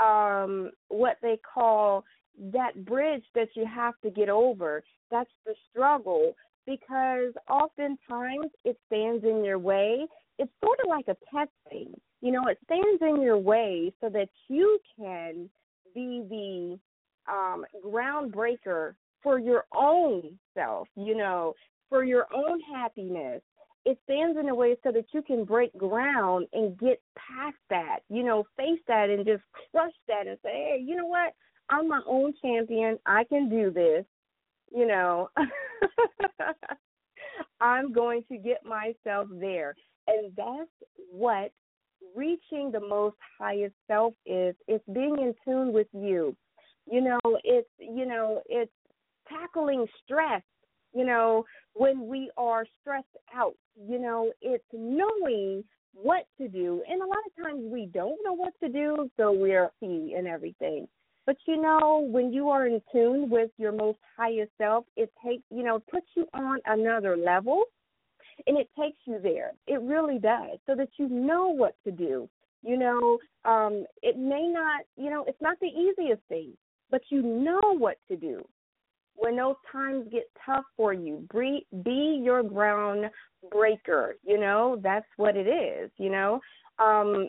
um 0.03 0.71
what 0.89 1.19
they 1.23 1.39
call 1.55 2.05
that 2.53 2.85
bridge 2.85 3.25
that 3.35 3.49
you 3.55 3.65
have 3.67 3.95
to 4.03 4.11
get 4.11 4.29
over. 4.29 4.83
That's 5.11 5.31
the 5.47 5.55
struggle 5.71 6.35
because 6.67 7.33
oftentimes 7.49 8.51
it 8.65 8.77
stands 8.87 9.25
in 9.25 9.45
your 9.45 9.59
way. 9.59 10.07
It's 10.39 10.51
sort 10.65 10.81
of 10.83 10.89
like 10.89 11.07
a 11.09 11.17
testing. 11.27 11.95
You 12.21 12.33
know, 12.33 12.47
it 12.49 12.59
stands 12.65 13.03
in 13.03 13.23
your 13.23 13.39
way 13.39 13.93
so 14.01 14.09
that 14.09 14.29
you 14.49 14.79
can 14.99 15.49
be 15.95 16.25
the 16.29 16.79
um, 17.33 17.65
groundbreaker 17.87 18.95
for 19.25 19.41
your 19.41 19.65
own 19.77 20.39
self, 20.55 20.87
you 20.95 21.17
know, 21.17 21.55
for 21.89 22.05
your 22.05 22.27
own 22.33 22.61
happiness. 22.73 23.43
It 23.85 23.99
stands 24.05 24.39
in 24.39 24.49
a 24.49 24.55
way 24.55 24.77
so 24.83 24.93
that 24.93 25.07
you 25.13 25.23
can 25.23 25.45
break 25.45 25.77
ground 25.77 26.47
and 26.53 26.79
get 26.79 27.03
past 27.17 27.57
that, 27.69 27.99
you 28.09 28.23
know, 28.23 28.45
face 28.57 28.81
that 28.87 29.11
and 29.11 29.27
just 29.27 29.43
crush 29.71 29.93
that 30.09 30.27
and 30.27 30.39
say, 30.43 30.51
hey, 30.51 30.83
you 30.83 30.97
know 30.97 31.07
what? 31.07 31.35
I'm 31.69 31.89
my 31.89 32.01
own 32.07 32.33
champion. 32.41 32.99
I 33.05 33.25
can 33.25 33.51
do 33.51 33.71
this. 33.71 34.07
You 34.73 34.87
know, 34.87 35.31
I'm 37.61 37.93
going 37.93 38.25
to 38.31 38.39
get 38.39 38.65
myself 38.65 39.29
there. 39.39 39.75
And 40.07 40.33
that's 40.37 40.71
what 41.11 41.53
reaching 42.15 42.71
the 42.71 42.81
most 42.81 43.17
highest 43.39 43.75
self 43.87 44.15
is. 44.27 44.55
It's 44.67 44.85
being 44.93 45.17
in 45.19 45.35
tune 45.45 45.73
with 45.73 45.89
you. 45.93 46.37
You 46.91 47.01
know, 47.01 47.21
it's, 47.45 47.69
you 47.79 48.07
know, 48.07 48.43
it's 48.47 48.73
tackling 49.29 49.87
stress, 50.05 50.43
you 50.95 51.05
know, 51.05 51.45
when 51.75 52.07
we 52.07 52.31
are 52.37 52.65
stressed 52.81 53.07
out. 53.35 53.55
You 53.77 53.99
know, 53.99 54.33
it's 54.41 54.65
knowing 54.73 55.65
what 55.95 56.27
to 56.39 56.49
do. 56.49 56.83
And 56.89 57.03
a 57.03 57.07
lot 57.07 57.19
of 57.27 57.45
times 57.45 57.63
we 57.71 57.87
don't 57.87 58.19
know 58.25 58.33
what 58.33 58.53
to 58.63 58.69
do, 58.69 59.11
so 59.17 59.33
we're 59.33 59.71
key 59.81 60.15
and 60.17 60.27
everything. 60.27 60.87
But 61.27 61.37
you 61.47 61.61
know, 61.61 62.07
when 62.11 62.33
you 62.33 62.51
are 62.51 62.67
in 62.67 62.83
tune 62.93 63.31
with 63.31 63.51
your 63.57 63.73
most 63.73 63.99
highest 64.17 64.53
self, 64.59 64.85
it 64.97 65.11
takes, 65.25 65.43
you 65.51 65.63
know, 65.63 65.81
puts 65.91 66.07
you 66.15 66.27
on 66.35 66.59
another 66.67 67.17
level 67.17 67.65
and 68.47 68.59
it 68.59 68.69
takes 68.79 68.99
you 69.07 69.19
there. 69.23 69.53
It 69.67 69.81
really 69.81 70.19
does, 70.19 70.59
so 70.67 70.75
that 70.75 70.89
you 70.99 71.09
know 71.09 71.49
what 71.49 71.77
to 71.85 71.93
do. 71.93 72.29
You 72.63 72.79
know, 72.79 73.19
um, 73.45 73.85
it 74.03 74.19
may 74.19 74.49
not, 74.49 74.83
you 74.97 75.11
know, 75.11 75.25
it's 75.27 75.41
not 75.41 75.59
the 75.61 75.69
easiest 75.69 76.23
thing, 76.29 76.53
but 76.91 77.03
you 77.11 77.23
know 77.23 77.61
what 77.79 77.97
to 78.09 78.17
do 78.17 78.45
when 79.17 79.37
those 79.37 79.57
times 79.71 80.07
get 80.11 80.31
tough 80.45 80.65
for 80.77 80.93
you, 80.93 81.27
be, 81.33 81.67
be 81.85 82.21
your 82.23 82.43
ground 82.43 83.11
breaker. 83.51 84.17
You 84.25 84.39
know, 84.39 84.79
that's 84.83 85.07
what 85.17 85.37
it 85.37 85.47
is. 85.47 85.91
You 85.99 86.11
know, 86.11 86.41
um, 86.79 87.29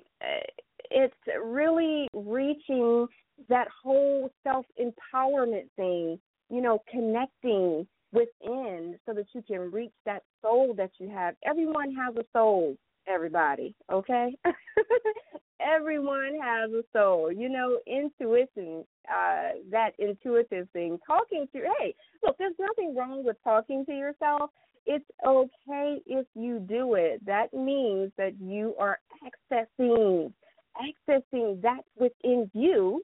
it's 0.91 1.13
really 1.43 2.07
reaching 2.13 3.07
that 3.49 3.67
whole 3.83 4.31
self 4.43 4.65
empowerment 4.79 5.69
thing. 5.75 6.19
You 6.49 6.61
know, 6.61 6.79
connecting 6.91 7.87
within 8.13 8.97
so 9.05 9.13
that 9.13 9.25
you 9.33 9.41
can 9.41 9.71
reach 9.71 9.91
that 10.05 10.23
soul 10.41 10.73
that 10.77 10.91
you 10.99 11.09
have. 11.09 11.35
Everyone 11.43 11.93
has 11.93 12.15
a 12.15 12.23
soul, 12.33 12.77
everybody, 13.07 13.75
okay? 13.91 14.35
everyone 15.59 16.37
has 16.41 16.71
a 16.71 16.83
soul. 16.93 17.31
You 17.31 17.49
know, 17.49 17.79
intuition, 17.87 18.85
uh, 19.09 19.57
that 19.71 19.91
intuitive 19.99 20.67
thing. 20.71 20.99
Talking 21.05 21.47
to 21.53 21.61
hey, 21.79 21.95
look, 22.23 22.37
there's 22.37 22.55
nothing 22.59 22.95
wrong 22.95 23.23
with 23.23 23.37
talking 23.43 23.85
to 23.85 23.93
yourself. 23.93 24.51
It's 24.85 25.05
okay 25.25 26.01
if 26.05 26.27
you 26.35 26.59
do 26.59 26.93
it. 26.95 27.25
That 27.25 27.53
means 27.53 28.11
that 28.17 28.33
you 28.39 28.75
are 28.79 28.99
accessing 29.23 30.31
accessing 30.75 31.61
that 31.61 31.81
within 31.97 32.49
you 32.53 33.01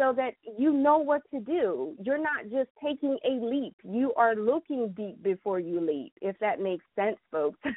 so 0.00 0.14
that 0.16 0.32
you 0.58 0.72
know 0.72 0.96
what 0.96 1.20
to 1.30 1.40
do. 1.40 1.94
You're 2.02 2.18
not 2.18 2.44
just 2.50 2.70
taking 2.82 3.18
a 3.24 3.44
leap. 3.44 3.74
You 3.84 4.14
are 4.16 4.34
looking 4.34 4.94
deep 4.96 5.22
before 5.22 5.60
you 5.60 5.78
leap, 5.78 6.14
if 6.22 6.38
that 6.38 6.58
makes 6.58 6.84
sense, 6.96 7.18
folks. 7.30 7.58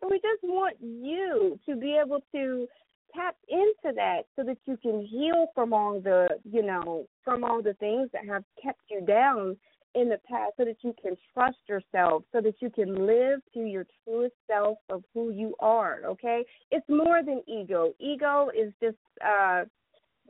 We 0.00 0.20
just 0.20 0.42
want 0.44 0.76
you 0.80 1.58
to 1.68 1.76
be 1.76 1.98
able 2.02 2.20
to 2.32 2.66
tap 3.14 3.36
into 3.48 3.94
that 3.94 4.22
so 4.36 4.44
that 4.44 4.56
you 4.64 4.78
can 4.78 5.04
heal 5.04 5.48
from 5.54 5.72
all 5.72 6.00
the, 6.00 6.28
you 6.44 6.62
know, 6.62 7.06
from 7.24 7.44
all 7.44 7.60
the 7.62 7.74
things 7.74 8.08
that 8.12 8.24
have 8.26 8.44
kept 8.62 8.80
you 8.90 9.00
down 9.04 9.56
in 9.94 10.08
the 10.08 10.18
past 10.28 10.52
so 10.56 10.64
that 10.64 10.76
you 10.82 10.94
can 11.02 11.16
trust 11.34 11.58
yourself, 11.68 12.22
so 12.32 12.40
that 12.40 12.54
you 12.60 12.70
can 12.70 13.06
live 13.06 13.40
to 13.54 13.60
your 13.60 13.86
truest 14.04 14.34
self 14.46 14.78
of 14.88 15.02
who 15.12 15.30
you 15.30 15.54
are, 15.60 16.02
okay? 16.06 16.44
It's 16.70 16.88
more 16.88 17.22
than 17.22 17.42
ego. 17.48 17.92
Ego 17.98 18.50
is 18.56 18.72
just 18.80 18.96
uh 19.26 19.64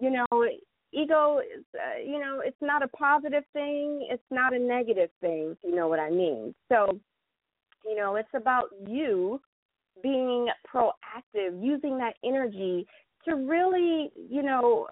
you 0.00 0.10
know, 0.10 0.26
ego 0.92 1.38
is 1.38 1.64
uh, 1.74 2.00
you 2.04 2.18
know, 2.18 2.40
it's 2.44 2.60
not 2.60 2.82
a 2.82 2.88
positive 2.88 3.44
thing, 3.52 4.06
it's 4.10 4.22
not 4.30 4.54
a 4.54 4.58
negative 4.58 5.10
thing, 5.20 5.56
you 5.62 5.74
know 5.74 5.88
what 5.88 6.00
I 6.00 6.10
mean. 6.10 6.54
So, 6.68 6.98
you 7.84 7.96
know, 7.96 8.16
it's 8.16 8.28
about 8.34 8.68
you 8.86 9.40
being 10.02 10.48
proactive, 10.72 11.62
using 11.62 11.98
that 11.98 12.14
energy 12.24 12.86
to 13.26 13.34
really, 13.34 14.10
you 14.30 14.42
know, 14.42 14.88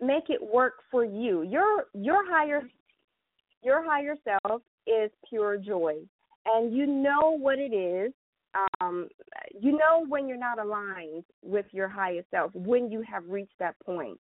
make 0.00 0.24
it 0.28 0.40
work 0.42 0.74
for 0.90 1.04
you. 1.04 1.42
Your 1.42 1.86
your 1.94 2.28
higher 2.28 2.62
your 3.62 3.84
higher 3.84 4.14
self 4.24 4.62
is 4.86 5.10
pure 5.28 5.56
joy, 5.56 5.96
and 6.46 6.74
you 6.74 6.86
know 6.86 7.36
what 7.38 7.58
it 7.58 7.74
is. 7.74 8.12
Um, 8.80 9.08
you 9.58 9.72
know 9.72 10.04
when 10.08 10.28
you're 10.28 10.38
not 10.38 10.58
aligned 10.58 11.24
with 11.42 11.66
your 11.72 11.88
highest 11.88 12.30
self, 12.30 12.52
when 12.54 12.90
you 12.90 13.02
have 13.02 13.24
reached 13.28 13.58
that 13.58 13.76
point. 13.84 14.18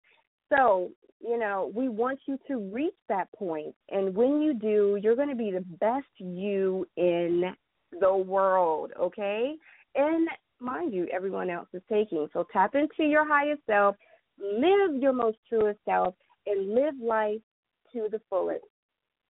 So, 0.49 0.91
you 1.19 1.37
know, 1.37 1.71
we 1.75 1.89
want 1.89 2.19
you 2.25 2.37
to 2.47 2.57
reach 2.57 2.95
that 3.07 3.31
point, 3.33 3.75
and 3.89 4.15
when 4.15 4.41
you 4.41 4.53
do, 4.53 4.99
you're 5.01 5.15
going 5.15 5.29
to 5.29 5.35
be 5.35 5.51
the 5.51 5.65
best 5.79 6.07
you 6.17 6.87
in 6.97 7.53
the 7.99 8.15
world, 8.15 8.91
okay? 8.99 9.55
And 9.95 10.27
mind 10.59 10.93
you, 10.93 11.07
everyone 11.11 11.49
else 11.49 11.67
is 11.73 11.81
taking. 11.91 12.27
So 12.33 12.45
tap 12.51 12.75
into 12.75 13.09
your 13.09 13.27
highest 13.27 13.61
self, 13.65 13.95
live 14.39 15.01
your 15.01 15.13
most 15.13 15.37
truest 15.47 15.79
self, 15.85 16.15
and 16.45 16.73
live 16.73 16.95
life 17.01 17.41
to 17.93 18.07
the 18.11 18.21
fullest. 18.29 18.63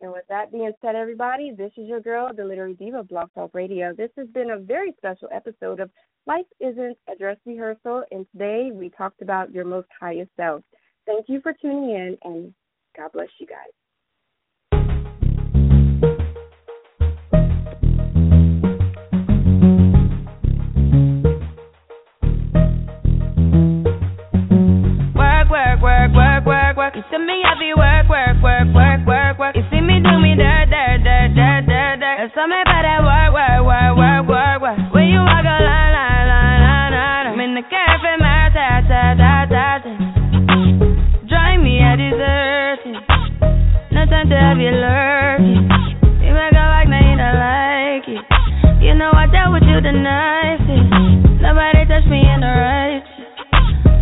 And 0.02 0.12
with 0.12 0.24
that 0.30 0.52
being 0.52 0.72
said, 0.82 0.96
everybody, 0.96 1.52
this 1.52 1.72
is 1.78 1.88
your 1.88 2.00
girl, 2.00 2.32
the 2.34 2.46
Literary 2.46 2.74
Diva, 2.74 3.04
Blog 3.04 3.30
Talk 3.34 3.52
Radio. 3.54 3.94
This 3.94 4.12
has 4.18 4.28
been 4.30 4.52
a 4.52 4.60
very 4.60 4.94
special 4.98 5.28
episode 5.34 5.82
of 5.82 5.90
Life 6.26 6.46
Isn't 6.62 6.98
a 7.12 7.16
Dress 7.18 7.38
Rehearsal, 7.46 8.04
and 8.12 8.26
today 8.32 8.70
we 8.74 8.90
talked 8.90 9.22
about 9.22 9.52
your 9.52 9.66
most 9.66 9.90
highest 10.00 10.32
self. 10.38 10.62
Thank 11.06 11.26
you 11.28 11.42
for 11.42 11.54
tuning 11.54 11.90
in, 11.90 12.18
and 12.24 12.54
God 12.96 13.12
bless 13.12 13.28
you 13.40 13.48
guys. 13.48 13.74
love 44.68 45.40
you 45.40 45.56
love 45.56 46.20
You 46.20 46.32
make 46.36 46.52
her 46.52 46.68
like 46.68 46.90
now 46.92 47.00
you 47.00 47.16
don't 47.16 47.38
like 47.40 48.08
it. 48.12 48.24
You 48.84 48.94
know 48.96 49.12
I 49.16 49.28
dealt 49.32 49.56
with 49.56 49.64
you 49.64 49.80
the 49.80 49.92
nicest. 49.96 51.40
Nobody 51.40 51.88
touched 51.88 52.12
me 52.12 52.20
in 52.20 52.44
the 52.44 52.52
righteous. 52.52 53.20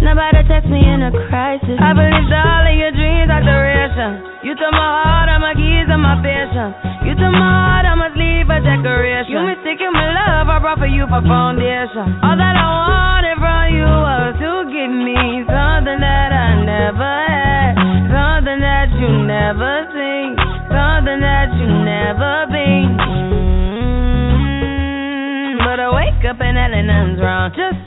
Nobody 0.01 0.41
text 0.47 0.69
me 0.69 0.81
in 0.81 1.01
a 1.01 1.11
crisis. 1.29 1.77
I 1.81 1.93
believed 1.93 2.29
all 2.29 2.65
of 2.65 2.73
your 2.73 2.93
dreams 2.93 3.29
are 3.33 3.41
duration. 3.41 4.45
You 4.45 4.53
took 4.53 4.69
my 4.71 4.89
heart, 5.03 5.29
all 5.29 5.41
my 5.41 5.53
keys, 5.57 5.89
and 5.89 6.01
my 6.01 6.21
vision. 6.21 6.69
You 7.05 7.13
took 7.17 7.33
my 7.33 7.41
heart, 7.41 7.85
I 7.89 7.93
must 7.97 8.15
leave 8.17 8.45
a 8.45 8.61
decoration. 8.61 9.33
You 9.33 9.41
mistaken 9.45 9.89
my 9.93 10.09
love, 10.13 10.53
I 10.53 10.57
brought 10.61 10.77
for 10.77 10.89
you 10.89 11.09
for 11.09 11.21
foundation. 11.25 12.21
All 12.21 12.37
that 12.37 12.55
I 12.55 12.65
wanted 12.65 13.37
from 13.41 13.61
you 13.73 13.89
was 13.89 14.31
to 14.37 14.51
give 14.69 14.93
me 14.93 15.41
something 15.49 15.99
that 16.01 16.29
I 16.29 16.61
never 16.61 17.13
had. 17.25 17.73
Something 18.13 18.26
up 26.27 26.37
and 26.41 26.87
nothing's 26.87 27.21
wrong. 27.21 27.51
Just 27.55 27.86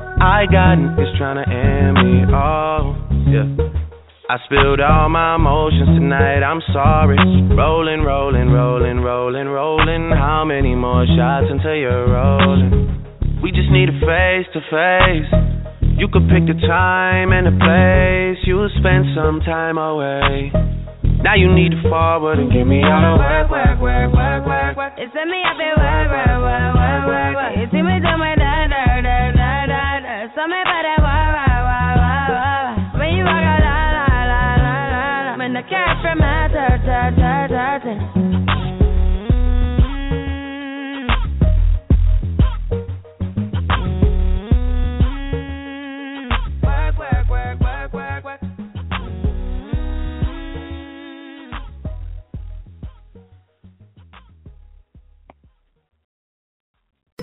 I 0.21 0.45
got 0.45 0.77
niggas 0.77 1.17
tryna 1.17 1.49
end 1.49 1.97
me. 1.97 2.29
Oh, 2.29 2.93
yeah. 3.25 3.49
I 4.29 4.37
spilled 4.45 4.79
all 4.79 5.09
my 5.09 5.33
emotions 5.33 5.97
tonight, 5.97 6.45
I'm 6.45 6.61
sorry. 6.71 7.17
Rolling, 7.57 8.05
rolling, 8.05 8.53
rolling, 8.53 9.01
rolling, 9.01 9.47
rolling. 9.49 10.13
How 10.13 10.45
many 10.45 10.75
more 10.75 11.09
shots 11.17 11.49
until 11.49 11.73
you're 11.73 12.05
rolling? 12.05 13.41
We 13.41 13.49
just 13.49 13.73
need 13.73 13.89
a 13.89 13.97
face 13.97 14.45
to 14.53 14.61
face. 14.69 15.29
You 15.97 16.05
could 16.05 16.29
pick 16.29 16.45
the 16.45 16.53
time 16.69 17.33
and 17.33 17.49
the 17.49 17.57
place. 17.57 18.45
You'll 18.45 18.69
spend 18.77 19.17
some 19.17 19.41
time 19.41 19.81
away. 19.81 20.53
Now 21.25 21.33
you 21.33 21.49
need 21.49 21.73
to 21.73 21.81
forward 21.89 22.37
and 22.37 22.53
get 22.53 22.69
me 22.69 22.85
all 22.85 23.17
the 23.17 23.25
work, 23.25 23.49
work, 23.49 23.81
work, 23.81 24.13
work, 24.13 24.45
work, 24.45 24.77
work. 24.77 24.93
It's 25.01 25.13
me, 25.17 25.41
I 25.41 25.53
feel 25.57 25.81